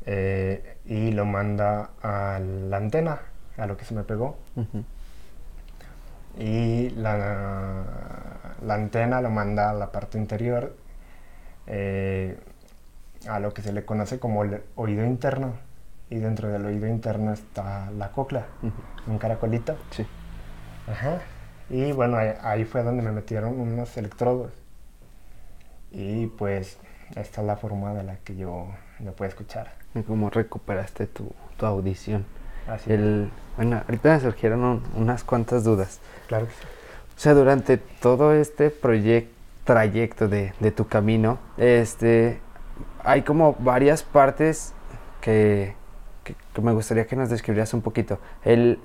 [0.05, 3.19] eh, y lo manda a la antena,
[3.57, 4.37] a lo que se me pegó.
[6.37, 7.83] Y la,
[8.65, 10.75] la antena lo manda a la parte interior,
[11.67, 12.37] eh,
[13.27, 15.53] a lo que se le conoce como el oído interno.
[16.09, 19.11] Y dentro del oído interno está la cóclea, Ujú.
[19.11, 19.77] un caracolito.
[19.91, 20.07] Sí.
[20.87, 21.19] Ajá.
[21.69, 24.51] Y bueno, ahí, ahí fue donde me metieron unos electrodos.
[25.91, 26.77] Y pues
[27.15, 28.67] esta es la forma de la que yo,
[28.99, 29.73] yo puedo escuchar.
[29.95, 32.25] Y ¿Cómo recuperaste tu, tu audición?
[32.67, 32.91] Así.
[32.91, 35.99] El, bueno, ahorita me surgieron un- unas cuantas dudas.
[36.27, 36.59] Claro que sí.
[37.17, 42.39] O sea, durante todo este proyecto, trayecto de, de tu camino, este,
[43.03, 44.73] hay como varias partes
[45.21, 45.75] que,
[46.23, 48.19] que- me gustaría que nos describieras un poquito.
[48.43, 48.79] El,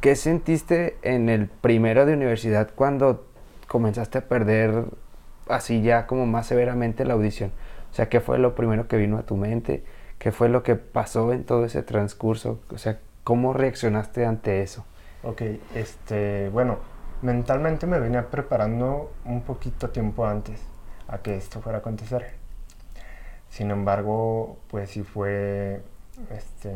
[0.00, 3.24] ¿Qué sentiste en el primero de universidad cuando
[3.66, 4.84] comenzaste a perder
[5.48, 7.50] así ya como más severamente la audición?
[7.90, 9.84] O sea, ¿qué fue lo primero que vino a tu mente?
[10.18, 12.60] ¿Qué fue lo que pasó en todo ese transcurso?
[12.72, 14.84] O sea, ¿cómo reaccionaste ante eso?
[15.22, 15.42] Ok,
[15.74, 16.78] este, bueno,
[17.22, 20.60] mentalmente me venía preparando un poquito tiempo antes
[21.08, 22.34] a que esto fuera a acontecer.
[23.48, 25.82] Sin embargo, pues sí fue
[26.30, 26.74] este,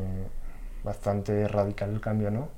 [0.84, 2.48] bastante radical el cambio, ¿no?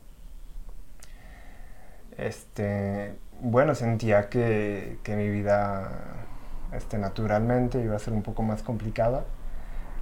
[2.16, 5.90] Este, bueno, sentía que, que mi vida
[6.72, 9.24] este, naturalmente iba a ser un poco más complicada.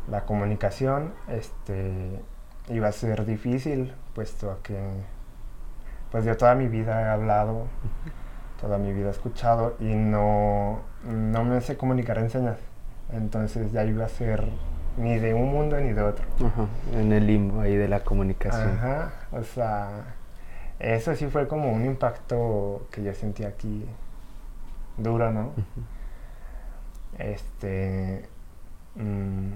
[0.09, 2.21] La comunicación este,
[2.69, 4.79] iba a ser difícil, puesto a que
[6.11, 7.67] pues yo toda mi vida he hablado,
[8.61, 12.59] toda mi vida he escuchado y no, no me sé comunicar en señas.
[13.13, 14.49] Entonces ya iba a ser
[14.97, 16.25] ni de un mundo ni de otro.
[16.45, 16.67] Ajá,
[16.99, 18.71] en el limbo ahí de la comunicación.
[18.71, 19.89] Ajá, o sea,
[20.79, 23.85] eso sí fue como un impacto que yo sentí aquí
[24.97, 25.53] duro, ¿no?
[27.19, 28.29] Este,
[28.95, 29.53] mm,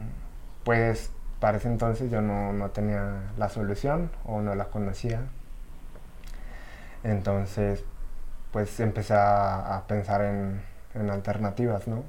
[0.65, 5.23] pues para ese entonces yo no, no tenía la solución o no la conocía.
[7.05, 7.85] Entonces,
[8.51, 10.63] pues empecé a, pensar en,
[10.95, 12.03] en, alternativas, ¿no?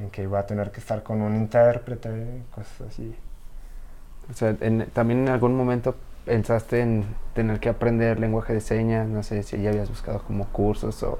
[0.00, 3.14] En que iba a tener que estar con un intérprete, cosas así.
[4.30, 4.56] O sea,
[4.92, 9.60] también en algún momento pensaste en tener que aprender lenguaje de señas, no sé si
[9.60, 11.18] ya habías buscado como cursos o,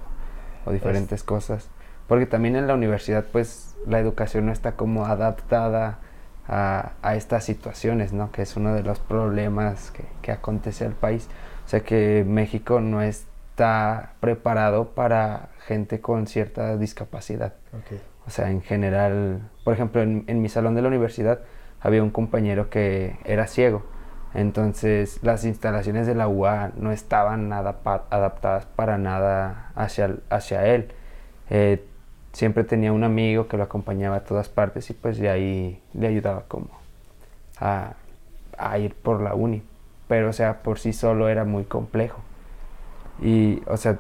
[0.65, 1.69] o diferentes cosas.
[2.07, 5.99] Porque también en la universidad, pues, la educación no está como adaptada
[6.47, 8.31] a, a estas situaciones, ¿no?
[8.31, 11.29] Que es uno de los problemas que, que acontece al país.
[11.65, 17.55] O sea que México no está preparado para gente con cierta discapacidad.
[18.27, 21.41] O sea, en general, por ejemplo, en, en mi salón de la universidad
[21.81, 23.83] había un compañero que era ciego.
[24.35, 30.89] Entonces las instalaciones de la UA no estaban nada adaptadas para nada hacia, hacia él.
[31.51, 31.85] Eh,
[32.33, 36.07] siempre tenía un amigo que lo acompañaba a todas partes y pues de ahí le
[36.07, 36.71] ayudaba como
[37.59, 37.95] a,
[38.57, 39.63] a ir por la uni.
[40.13, 42.21] Pero o sea, por sí solo era muy complejo.
[43.23, 43.99] Y o sea,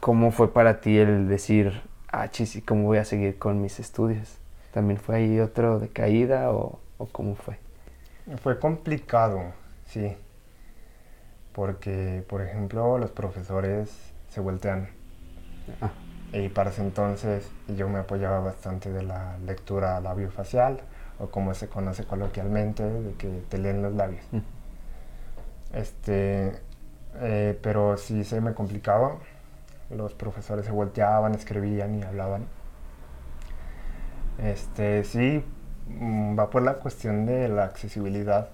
[0.00, 1.80] ¿cómo fue para ti el decir,
[2.12, 4.36] ah, chis, ¿y cómo voy a seguir con mis estudios?
[4.74, 7.58] ¿También fue ahí otro de caída o, o cómo fue?
[8.42, 9.44] Fue complicado,
[9.86, 10.14] sí.
[11.54, 14.90] Porque, por ejemplo, los profesores se voltean.
[15.80, 15.90] Ah.
[16.34, 20.80] Y para ese entonces yo me apoyaba bastante de la lectura labiofacial,
[21.18, 24.22] o como se conoce coloquialmente, de que te leen los labios.
[25.76, 26.52] Este,
[27.20, 29.18] eh, pero sí se me complicaba.
[29.90, 32.46] Los profesores se volteaban, escribían y hablaban.
[34.38, 35.44] Este, sí,
[35.88, 38.50] mm, va por la cuestión de la accesibilidad.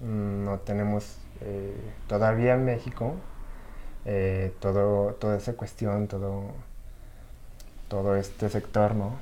[0.00, 1.74] Mm, no tenemos eh,
[2.08, 3.14] todavía en México
[4.04, 6.52] eh, todo, toda esa cuestión, todo
[7.90, 9.12] todo este sector, ¿no?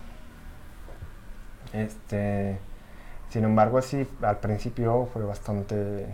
[1.73, 2.59] Este,
[3.31, 6.07] sin embargo, sí, al principio fue bastante,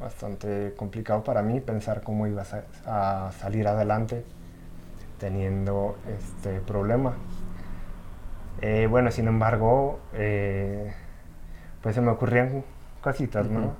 [0.00, 2.44] bastante complicado para mí pensar cómo iba
[2.86, 4.24] a, salir adelante
[5.18, 7.14] teniendo este problema.
[8.60, 10.92] Eh, bueno, sin embargo, eh,
[11.82, 12.64] pues se me ocurrían
[13.00, 13.72] cositas, ¿no?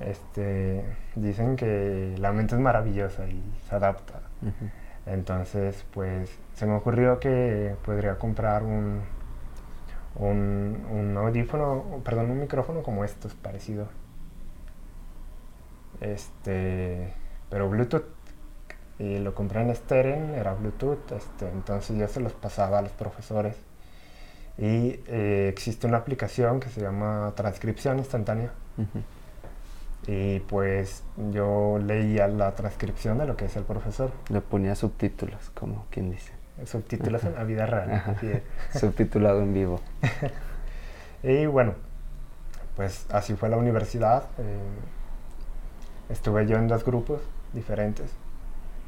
[0.00, 4.20] Este, dicen que la mente es maravillosa y se adapta.
[5.06, 9.02] Entonces, pues se me ocurrió que podría comprar un,
[10.16, 13.88] un, audífono, perdón, un micrófono como estos, parecido.
[16.00, 17.12] Este,
[17.50, 18.04] pero Bluetooth.
[18.98, 22.92] Y lo compré en Steren, era Bluetooth, este, entonces yo se los pasaba a los
[22.92, 23.56] profesores.
[24.56, 28.52] Y eh, existe una aplicación que se llama transcripción instantánea.
[30.06, 31.02] Y pues
[31.32, 34.12] yo leía la transcripción de lo que es el profesor.
[34.28, 36.32] Le ponía subtítulos, como quien dice.
[36.66, 38.16] Subtítulos en la vida real.
[38.78, 39.80] Subtitulado en vivo.
[41.24, 41.74] y bueno,
[42.76, 44.24] pues así fue la universidad.
[44.38, 44.58] Eh,
[46.08, 47.20] estuve yo en dos grupos
[47.52, 48.12] diferentes.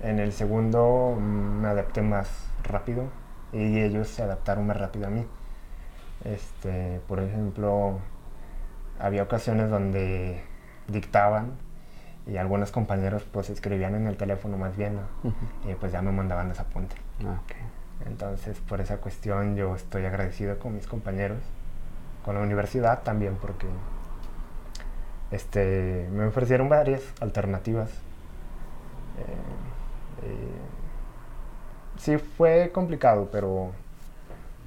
[0.00, 2.28] En el segundo mm, me adapté más
[2.64, 3.04] rápido
[3.52, 5.26] y ellos se adaptaron más rápido a mí.
[6.24, 7.98] Este, por ejemplo,
[8.98, 10.42] había ocasiones donde
[10.88, 11.52] dictaban
[12.26, 14.98] y algunos compañeros pues escribían en el teléfono más bien
[15.68, 16.96] y pues ya me mandaban ese apunte.
[17.24, 17.40] Ah,
[18.06, 21.38] Entonces por esa cuestión yo estoy agradecido con mis compañeros,
[22.24, 23.66] con la universidad también porque
[25.30, 27.90] este, me ofrecieron varias alternativas.
[29.18, 29.22] Eh,
[30.22, 30.52] eh,
[31.98, 33.72] sí fue complicado, pero...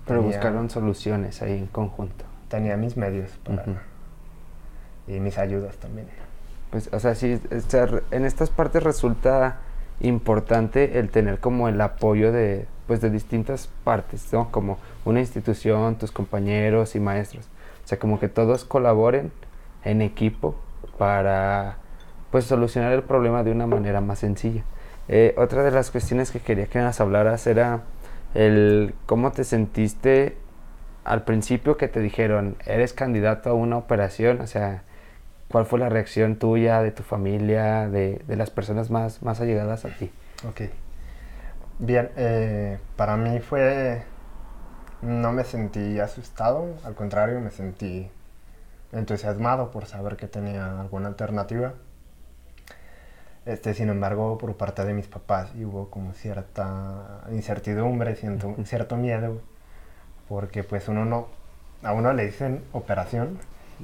[0.05, 2.25] Pero buscaron soluciones ahí en conjunto.
[2.47, 3.63] Tenía mis medios para
[5.07, 6.07] y mis ayudas también.
[6.71, 7.39] Pues, o sea, sí,
[8.11, 9.57] en estas partes resulta
[9.99, 14.51] importante el tener como el apoyo de, pues, de distintas partes, ¿no?
[14.51, 17.45] Como una institución, tus compañeros y maestros.
[17.83, 19.31] O sea, como que todos colaboren
[19.83, 20.55] en equipo
[20.97, 21.77] para,
[22.31, 24.63] pues, solucionar el problema de una manera más sencilla.
[25.07, 27.81] Eh, otra de las cuestiones que quería que nos hablaras era
[28.35, 30.37] el cómo te sentiste
[31.03, 34.83] al principio que te dijeron, eres candidato a una operación, o sea,
[35.49, 39.83] ¿Cuál fue la reacción tuya, de tu familia, de, de las personas más, más allegadas
[39.83, 40.11] a ti?
[40.47, 40.61] Ok.
[41.79, 44.03] Bien, eh, para mí fue...
[45.01, 48.11] No me sentí asustado, al contrario, me sentí
[48.91, 51.73] entusiasmado por saber que tenía alguna alternativa.
[53.45, 59.41] Este, sin embargo, por parte de mis papás hubo como cierta incertidumbre, cierto, cierto miedo,
[60.27, 61.27] porque pues uno no,
[61.83, 63.39] a uno le dicen operación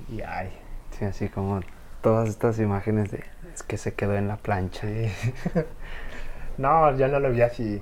[0.10, 0.52] y ay,
[0.98, 1.60] Sí, así como
[2.02, 4.88] todas estas imágenes de es que se quedó en la plancha.
[6.58, 7.82] no, yo no lo vi así.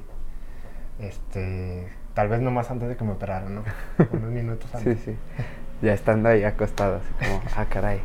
[0.99, 3.63] Este, tal vez nomás antes de que me operaran, ¿no?
[4.11, 4.99] Unos minutos antes.
[4.99, 5.17] Sí, sí.
[5.83, 7.99] Ya estando ahí acostado, así como, ah, caray.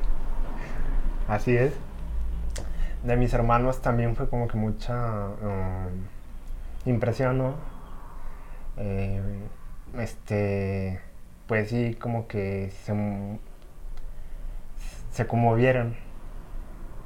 [1.28, 1.72] Así es.
[3.04, 7.54] De mis hermanos también fue como que mucha um, impresión, ¿no?
[8.78, 9.22] Eh,
[9.96, 11.00] este,
[11.46, 13.38] pues sí, como que se,
[15.12, 15.94] se conmovieron.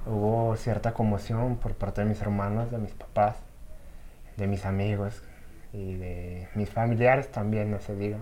[0.07, 3.37] Hubo cierta conmoción por parte de mis hermanos, de mis papás,
[4.39, 5.23] de mis amigos
[5.75, 8.17] y de mis familiares también, no se diga.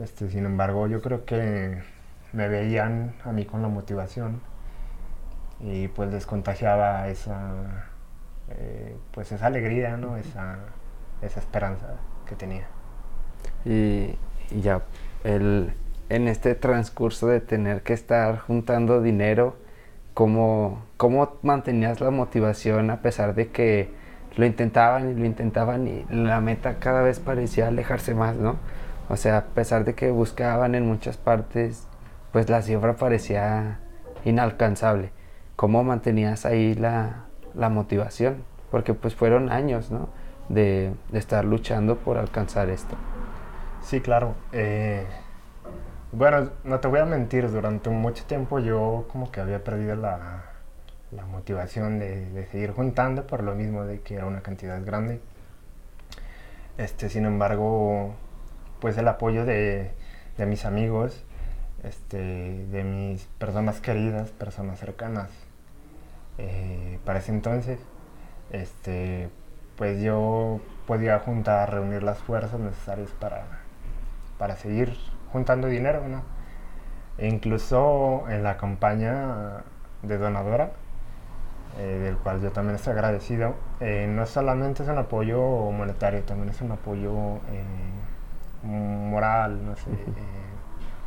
[0.00, 1.82] Este, sin embargo, yo creo que
[2.32, 4.40] me veían a mí con la motivación
[5.60, 7.90] y pues les contagiaba esa,
[8.50, 10.16] eh, pues esa alegría, ¿no?
[10.16, 10.58] esa,
[11.20, 12.66] esa esperanza que tenía.
[13.64, 14.16] Y,
[14.60, 14.82] ya,
[15.24, 15.74] el,
[16.08, 19.56] en este transcurso de tener que estar juntando dinero,
[20.14, 23.90] ¿cómo, ¿cómo mantenías la motivación a pesar de que
[24.36, 28.56] lo intentaban y lo intentaban y la meta cada vez parecía alejarse más, ¿no?
[29.12, 31.86] O sea, a pesar de que buscaban en muchas partes,
[32.32, 33.78] pues la cifra parecía
[34.24, 35.10] inalcanzable.
[35.54, 38.42] ¿Cómo mantenías ahí la, la motivación?
[38.70, 40.08] Porque pues fueron años, ¿no?
[40.48, 42.96] De, de estar luchando por alcanzar esto.
[43.82, 44.34] Sí, claro.
[44.52, 45.04] Eh,
[46.12, 50.44] bueno, no te voy a mentir, durante mucho tiempo yo como que había perdido la,
[51.10, 55.20] la motivación de, seguir juntando por lo mismo de que era una cantidad grande.
[56.78, 58.14] Este, sin embargo,
[58.82, 59.92] pues el apoyo de,
[60.36, 61.24] de mis amigos,
[61.84, 65.30] este, de mis personas queridas, personas cercanas,
[66.38, 67.78] eh, para ese entonces,
[68.50, 69.30] este,
[69.76, 73.44] pues yo podía juntar, reunir las fuerzas necesarias para,
[74.36, 74.96] para seguir
[75.32, 76.22] juntando dinero, ¿no?
[77.18, 79.62] E incluso en la campaña
[80.02, 80.72] de donadora,
[81.78, 86.48] eh, del cual yo también estoy agradecido, eh, no solamente es un apoyo monetario, también
[86.48, 87.38] es un apoyo
[88.62, 89.90] moral, no sé,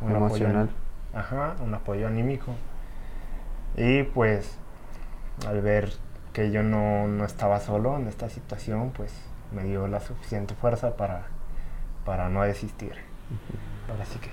[0.00, 0.70] un emocional.
[1.12, 2.52] Apoyo, ajá, un apoyo anímico.
[3.76, 4.58] Y pues
[5.46, 5.92] al ver
[6.32, 9.12] que yo no, no, estaba solo en esta situación, pues
[9.52, 11.26] me dio la suficiente fuerza para,
[12.04, 12.92] para no desistir.
[14.02, 14.30] Así que.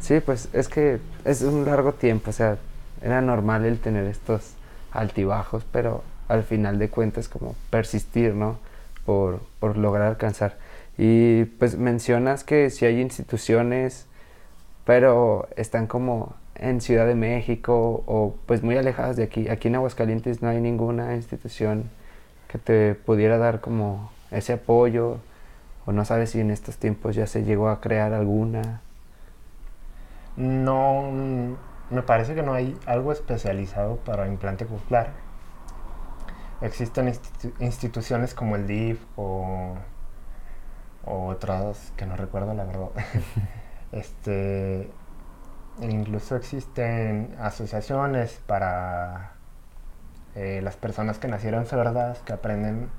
[0.00, 2.56] Sí, pues es que es un largo tiempo, o sea,
[3.02, 4.54] era normal el tener estos
[4.92, 8.58] altibajos, pero al final de cuentas como persistir, ¿no?
[9.04, 10.56] Por, por lograr alcanzar.
[11.02, 14.06] Y pues mencionas que si hay instituciones,
[14.84, 19.48] pero están como en Ciudad de México o pues muy alejadas de aquí.
[19.48, 21.88] Aquí en Aguascalientes no hay ninguna institución
[22.48, 25.16] que te pudiera dar como ese apoyo
[25.86, 28.82] o no sabes si en estos tiempos ya se llegó a crear alguna.
[30.36, 31.10] No,
[31.88, 35.12] me parece que no hay algo especializado para implante coclear.
[36.60, 37.10] Existen
[37.58, 39.76] instituciones como el DIF o,
[41.04, 42.88] o, otras que no recuerdo la verdad.
[43.92, 44.90] este,
[45.80, 49.32] incluso existen asociaciones para
[50.34, 52.90] eh, las personas que nacieron sordas, que aprenden,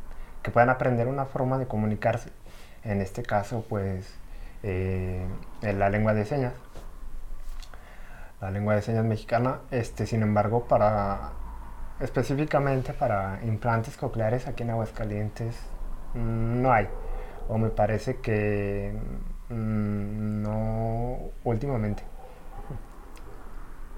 [0.43, 2.29] que puedan aprender una forma de comunicarse.
[2.83, 4.13] En este caso, pues,
[4.63, 5.25] eh,
[5.61, 6.53] en la lengua de señas
[8.41, 9.59] la lengua de señas mexicana.
[9.69, 11.31] Este, sin embargo, para
[11.99, 15.55] específicamente para implantes cocleares aquí en Aguascalientes
[16.15, 16.89] mm, no hay.
[17.51, 18.93] O me parece que
[19.49, 22.01] mm, no últimamente.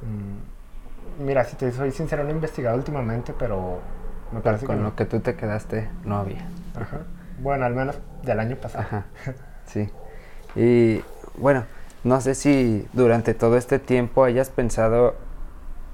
[0.01, 3.79] Mm, mira, si te soy sincero, no he investigado últimamente, pero
[4.31, 6.47] me parece con lo que tú te quedaste no había.
[7.43, 8.85] Bueno, al menos del año pasado.
[8.85, 9.05] Ajá.
[9.67, 9.87] Sí.
[10.55, 11.03] Y
[11.37, 11.65] bueno,
[12.03, 15.13] no sé si durante todo este tiempo hayas pensado,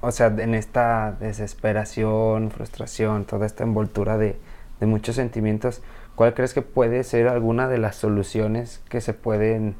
[0.00, 4.38] o sea, en esta desesperación, frustración, toda esta envoltura de,
[4.86, 5.82] muchos sentimientos,
[6.14, 9.76] ¿cuál crees que puede ser alguna de las soluciones que se pueden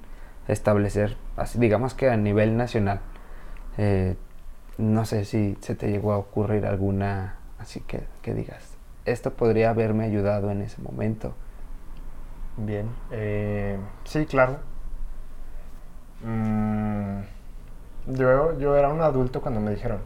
[0.49, 1.17] establecer,
[1.55, 3.01] digamos que a nivel nacional?
[3.79, 4.17] Eh,
[4.79, 9.71] no sé si se te llegó a ocurrir alguna, así que, que digas, esto podría
[9.71, 11.35] haberme ayudado en ese momento.
[12.57, 14.59] Bien, eh, sí, claro.
[16.25, 17.21] Mm,
[18.09, 20.01] yo, yo era un adulto cuando me dijeron.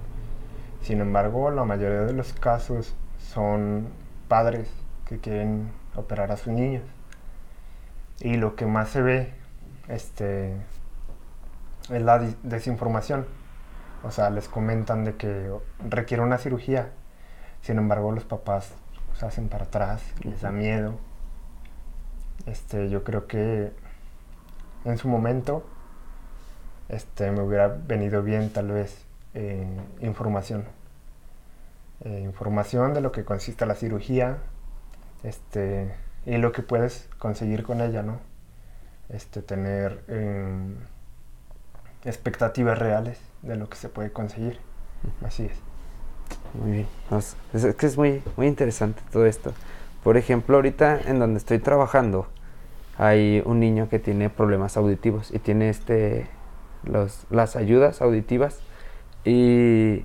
[0.83, 3.89] Sin embargo, la mayoría de los casos son
[4.29, 4.69] padres
[5.07, 6.83] que quieren operar a sus niños.
[8.21, 9.33] Y lo que más se ve
[9.89, 10.55] este,
[11.91, 13.27] es la desinformación.
[14.03, 15.51] O sea, les comentan de que
[15.89, 16.91] requiere una cirugía.
[17.63, 18.73] Sin embargo, los papás
[19.19, 20.95] se hacen para atrás, les da miedo.
[22.47, 23.73] Este, yo creo que
[24.85, 25.65] en su momento
[26.89, 29.67] este, me hubiera venido bien tal vez eh,
[30.01, 30.65] información.
[32.05, 34.39] Eh, información de lo que consiste la cirugía
[35.25, 35.93] este,
[36.27, 38.21] y lo que puedes conseguir con ella, ¿no?
[39.09, 40.77] Este, tener em,
[42.05, 44.59] expectativas reales de lo que se puede conseguir.
[45.25, 45.59] Así es.
[46.55, 46.87] Muy bien.
[47.53, 49.53] es, que es muy, muy interesante todo esto,
[50.03, 52.29] Por ejemplo, ahorita en donde estoy trabajando,
[52.97, 56.29] hay un niño que tiene problemas auditivos y tiene este
[56.85, 58.61] los, las ayudas auditivas
[59.25, 60.05] y,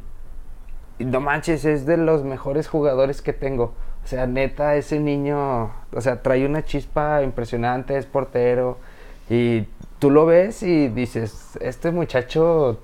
[0.98, 3.74] y, no manches, es de los mejores jugadores que tengo.
[4.04, 8.78] O sea, neta, ese niño, o sea, trae una chispa impresionante, es portero
[9.30, 9.66] y
[10.00, 12.80] tú lo ves y dices, este muchacho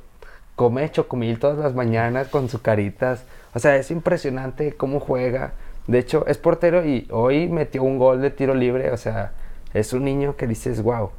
[0.56, 3.26] come chocomil todas las mañanas con sus caritas.
[3.54, 5.54] O sea, es impresionante cómo juega.
[5.88, 8.92] De hecho, es portero y hoy metió un gol de tiro libre.
[8.92, 9.32] O sea,
[9.74, 11.12] es un niño que dices, wow.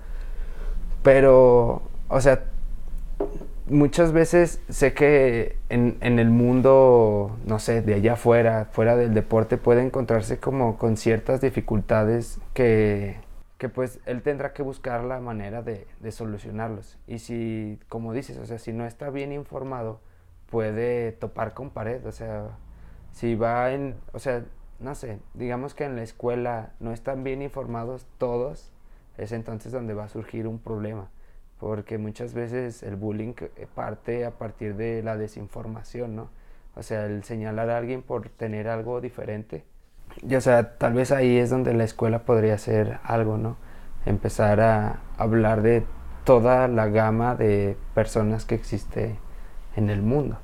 [1.03, 2.45] Pero, o sea,
[3.69, 9.15] muchas veces sé que en, en, el mundo, no sé, de allá afuera, fuera del
[9.15, 13.17] deporte, puede encontrarse como con ciertas dificultades que,
[13.59, 16.99] que pues él tendrá que buscar la manera de, de, solucionarlos.
[17.07, 20.01] Y si, como dices, o sea, si no está bien informado,
[20.51, 22.05] puede topar con pared.
[22.07, 22.51] O sea,
[23.13, 24.45] si va en, o sea,
[24.79, 28.73] no sé, digamos que en la escuela no están bien informados todos,
[29.17, 31.09] es entonces donde va a surgir un problema.
[31.59, 33.35] Porque muchas veces el bullying
[33.75, 36.31] parte a partir de la desinformación, ¿no?
[36.75, 39.65] O sea, el señalar a alguien por tener algo diferente
[40.23, 43.57] y, o sea, tal vez ahí es donde la escuela podría hacer algo, ¿no?
[44.07, 45.85] Empezar a hablar de
[46.25, 49.17] toda la gama de personas que existe
[49.77, 50.39] en el mundo.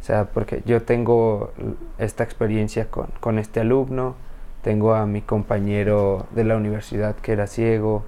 [0.00, 1.52] O sea, porque yo tengo
[1.98, 4.16] esta experiencia con, con este alumno,
[4.62, 8.04] tengo a mi compañero de la universidad que era ciego.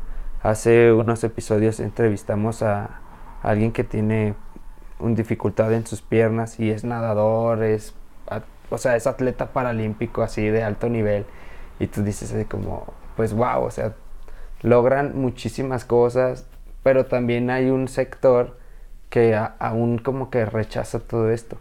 [0.46, 3.00] Hace unos episodios entrevistamos a
[3.42, 4.36] alguien que tiene
[5.00, 7.96] una dificultad en sus piernas y es nadador, es
[8.70, 11.26] o sea, es atleta paralímpico así de alto nivel.
[11.80, 13.94] Y tú dices como, pues wow, o sea,
[14.62, 16.46] logran muchísimas cosas,
[16.84, 18.56] pero también hay un sector
[19.10, 21.58] que aún como que rechaza todo esto.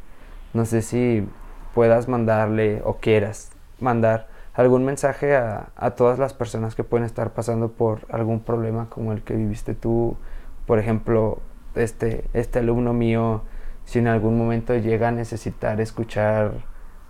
[0.53, 1.27] No sé si
[1.73, 7.31] puedas mandarle o quieras mandar algún mensaje a, a, todas las personas que pueden estar
[7.33, 10.17] pasando por algún problema como el que viviste tú.
[10.65, 11.39] Por ejemplo,
[11.75, 13.43] este, este alumno mío,
[13.85, 16.53] si en algún momento llega a necesitar escuchar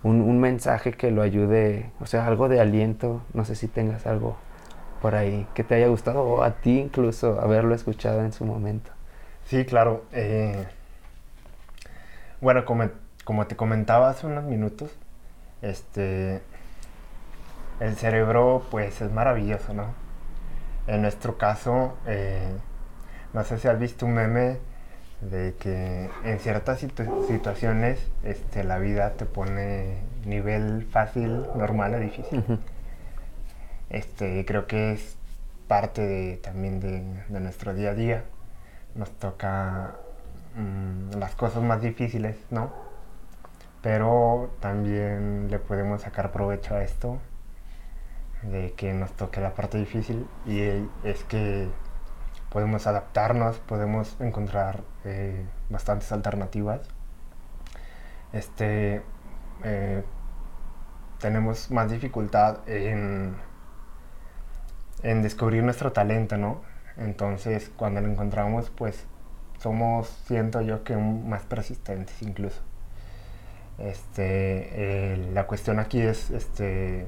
[0.02, 4.06] un, un, mensaje que lo ayude, o sea, algo de aliento, no sé si tengas
[4.06, 4.36] algo
[5.00, 8.90] por ahí que te haya gustado o a ti incluso haberlo escuchado en su momento.
[9.44, 10.04] Sí, claro.
[10.12, 10.66] Eh,
[12.40, 12.90] bueno, como,
[13.24, 14.90] como te comentaba hace unos minutos,
[15.62, 16.42] este,
[17.80, 19.94] el cerebro pues es maravilloso, ¿no?
[20.86, 22.52] En nuestro caso, eh,
[23.32, 24.58] no sé si has visto un meme
[25.20, 32.00] de que en ciertas situ situaciones este, la vida te pone nivel fácil, normal o
[32.00, 32.44] difícil.
[33.90, 35.16] este, creo que es
[35.68, 38.24] parte de, también de, de, nuestro día a día.
[38.94, 39.96] Nos toca
[40.54, 42.70] mmm, las cosas más difíciles, ¿no?
[43.82, 47.18] Pero también le podemos sacar provecho a esto
[48.50, 50.60] de que nos toque la parte difícil y
[51.04, 51.68] es que
[52.50, 56.80] podemos adaptarnos, podemos encontrar eh, bastantes alternativas.
[58.32, 59.02] Este,
[59.64, 60.02] eh,
[61.18, 63.36] tenemos más dificultad en,
[65.02, 66.62] en descubrir nuestro talento, ¿no?
[66.96, 69.06] Entonces, cuando lo encontramos, pues
[69.58, 72.62] somos, siento yo que más persistentes incluso.
[73.78, 77.06] Este, eh, la cuestión aquí es, este,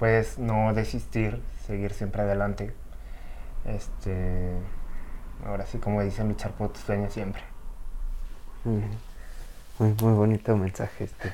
[0.00, 2.72] pues, no desistir, seguir siempre adelante.
[3.66, 4.56] Este,
[5.44, 7.42] ahora sí, como dicen, luchar por tus sueños siempre.
[8.64, 11.32] Muy, muy bonito mensaje este.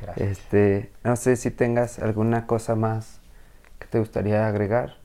[0.00, 0.30] Gracias.
[0.30, 3.20] Este, no sé si tengas alguna cosa más
[3.78, 4.96] que te gustaría agregar,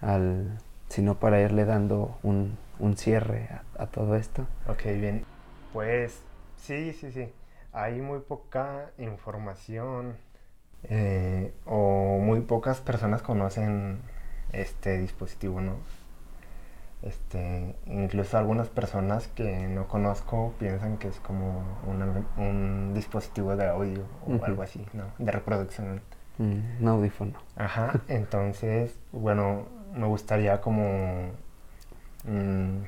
[0.00, 4.46] al, sino para irle dando un, un cierre a, a, todo esto.
[4.68, 5.24] Ok, bien.
[5.72, 6.22] Pues
[6.56, 7.32] sí, sí, sí.
[7.72, 10.16] Hay muy poca información
[10.84, 14.00] eh, o muy pocas personas conocen
[14.52, 15.76] este dispositivo, ¿no?
[17.02, 22.06] Este, incluso algunas personas que no conozco piensan que es como una,
[22.36, 24.44] un dispositivo de audio o uh -huh.
[24.44, 25.04] algo así, ¿no?
[25.18, 26.02] De reproducción.
[26.38, 27.32] Mm, un audífono.
[27.56, 31.30] Ajá, entonces, bueno, me gustaría como
[32.24, 32.82] mmm,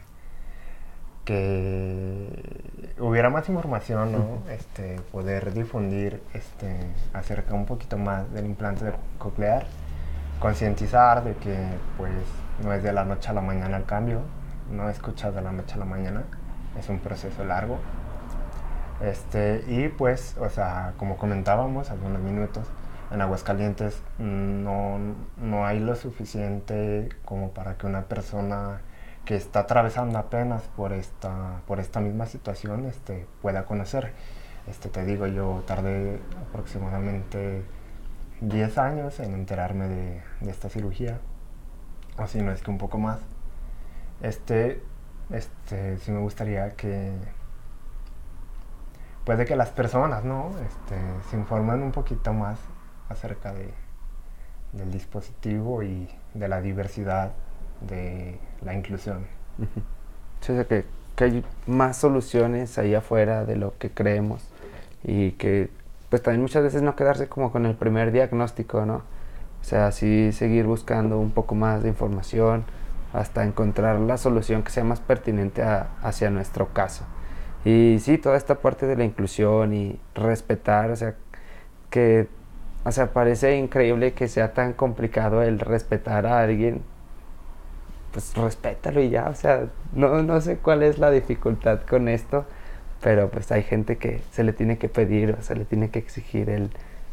[1.25, 4.51] que hubiera más información, ¿no?
[4.51, 6.77] Este, poder difundir este,
[7.13, 9.67] acerca un poquito más del implante coclear
[10.43, 11.57] concientizar de que
[11.97, 12.11] pues
[12.65, 14.23] no es de la noche a la mañana el cambio,
[14.73, 16.25] no escuchas de la noche a la mañana,
[16.77, 17.79] es un proceso largo.
[19.01, 22.67] Este, y pues, o sea, como comentábamos hace unos minutos,
[23.13, 24.99] en Aguascalientes no,
[25.37, 28.81] no hay lo suficiente como para que una persona
[29.25, 34.13] que está atravesando apenas por esta, por esta misma situación este, pueda conocer.
[34.67, 37.63] Este, te digo, yo tardé aproximadamente
[38.41, 41.19] 10 años en enterarme de, de esta cirugía,
[42.19, 43.21] o si no es que un poco más.
[44.21, 44.83] Este,
[45.31, 47.13] este, sí me gustaría que,
[49.25, 50.51] puede que las personas, ¿no?
[50.61, 50.97] Este,
[51.31, 52.59] se informen un poquito más
[53.09, 53.73] acerca de,
[54.73, 57.33] del dispositivo y de la diversidad
[57.89, 59.27] de la inclusión.
[59.59, 60.85] o sea, que,
[61.17, 64.43] que, hay más soluciones ahí afuera de lo que creemos
[65.05, 65.71] y que
[66.09, 68.97] pues también muchas veces no quedarse como con el primer diagnóstico, ¿no?
[68.97, 72.65] O sea, sí seguir buscando un poco más de información
[73.13, 77.05] hasta encontrar la solución que sea más pertinente hacia nuestro caso.
[77.65, 81.15] Y sí, toda esta parte de la inclusión y respetar, o sea,
[81.91, 82.29] que,
[82.85, 86.83] o sea, parece increíble que sea tan complicado el respetar a alguien,
[88.13, 92.45] pues respétalo y ya, o sea, no, no sé cuál es la dificultad con esto,
[93.01, 95.99] pero pues hay gente que se le tiene que pedir o se le tiene que
[95.99, 96.71] exigir el,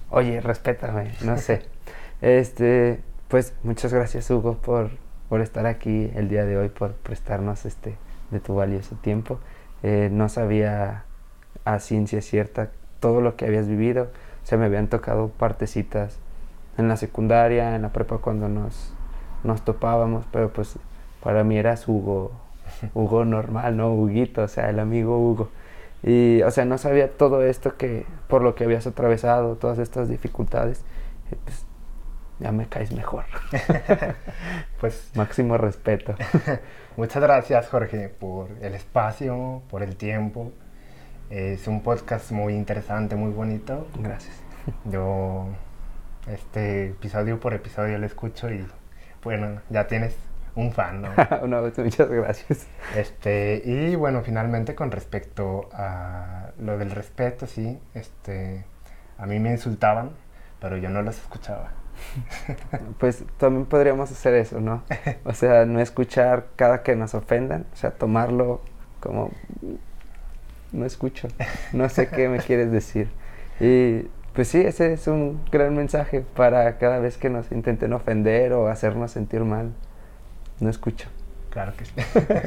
[0.10, 1.64] oye, respétame, no sé.
[2.22, 4.92] este, pues muchas gracias Hugo por,
[5.30, 7.96] por estar aquí el día de hoy, por prestarnos este
[8.32, 9.40] de tu valioso tiempo.
[9.84, 11.06] Eh, no sabía
[11.66, 14.10] a ciencia cierta todo lo que habías vivido.
[14.44, 16.20] Se me habían tocado partecitas
[16.78, 18.94] en la secundaria, en la prepa cuando nos,
[19.44, 20.78] nos topábamos, pero pues
[21.22, 22.32] para mí eras Hugo,
[22.94, 23.94] Hugo normal, ¿no?
[23.94, 25.50] Huguito, o sea, el amigo Hugo.
[26.04, 30.08] Y, o sea, no sabía todo esto que, por lo que habías atravesado, todas estas
[30.08, 30.84] dificultades.
[31.44, 31.66] pues,
[32.40, 33.26] ya me caes mejor.
[34.80, 36.16] pues máximo respeto.
[36.98, 40.52] Muchas gracias Jorge por el espacio, por el tiempo.
[41.30, 43.88] Es un podcast muy interesante, muy bonito.
[44.00, 44.42] Gracias.
[44.86, 45.48] Yo
[46.28, 48.66] este episodio por episodio lo escucho y
[49.24, 50.16] bueno, ya tienes
[50.56, 51.10] un fan, ¿no?
[51.42, 52.68] Una vez, muchas gracias.
[52.96, 58.66] Este, y bueno, finalmente con respecto a lo del respeto, sí, este,
[59.18, 60.12] a mí me insultaban,
[60.60, 61.72] pero yo no los escuchaba.
[62.98, 64.84] Pues también podríamos hacer eso, ¿no?
[65.26, 68.62] O sea, no escuchar cada que nos ofendan, o sea, tomarlo
[69.00, 69.32] como
[70.72, 71.28] no escucho,
[71.74, 73.10] no sé qué me quieres decir.
[73.60, 74.08] Y
[74.40, 78.70] pues sí, ese es un gran mensaje para cada vez que nos intenten ofender o
[78.70, 79.74] hacernos sentir mal.
[80.62, 81.10] No escucho.
[81.50, 81.92] Claro que sí.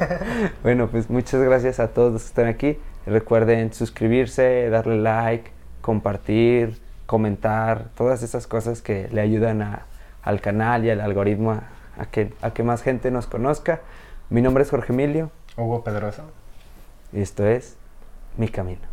[0.63, 2.79] bueno, pues muchas gracias a todos los que están aquí.
[3.05, 9.85] Recuerden suscribirse, darle like, compartir, comentar, todas esas cosas que le ayudan a,
[10.23, 13.81] al canal y al algoritmo a, que, a que más gente nos conozca.
[14.31, 15.29] Mi nombre es Jorge Emilio.
[15.57, 16.23] Hugo Pedroso.
[17.11, 17.77] Y esto es
[18.35, 18.92] Mi Camino.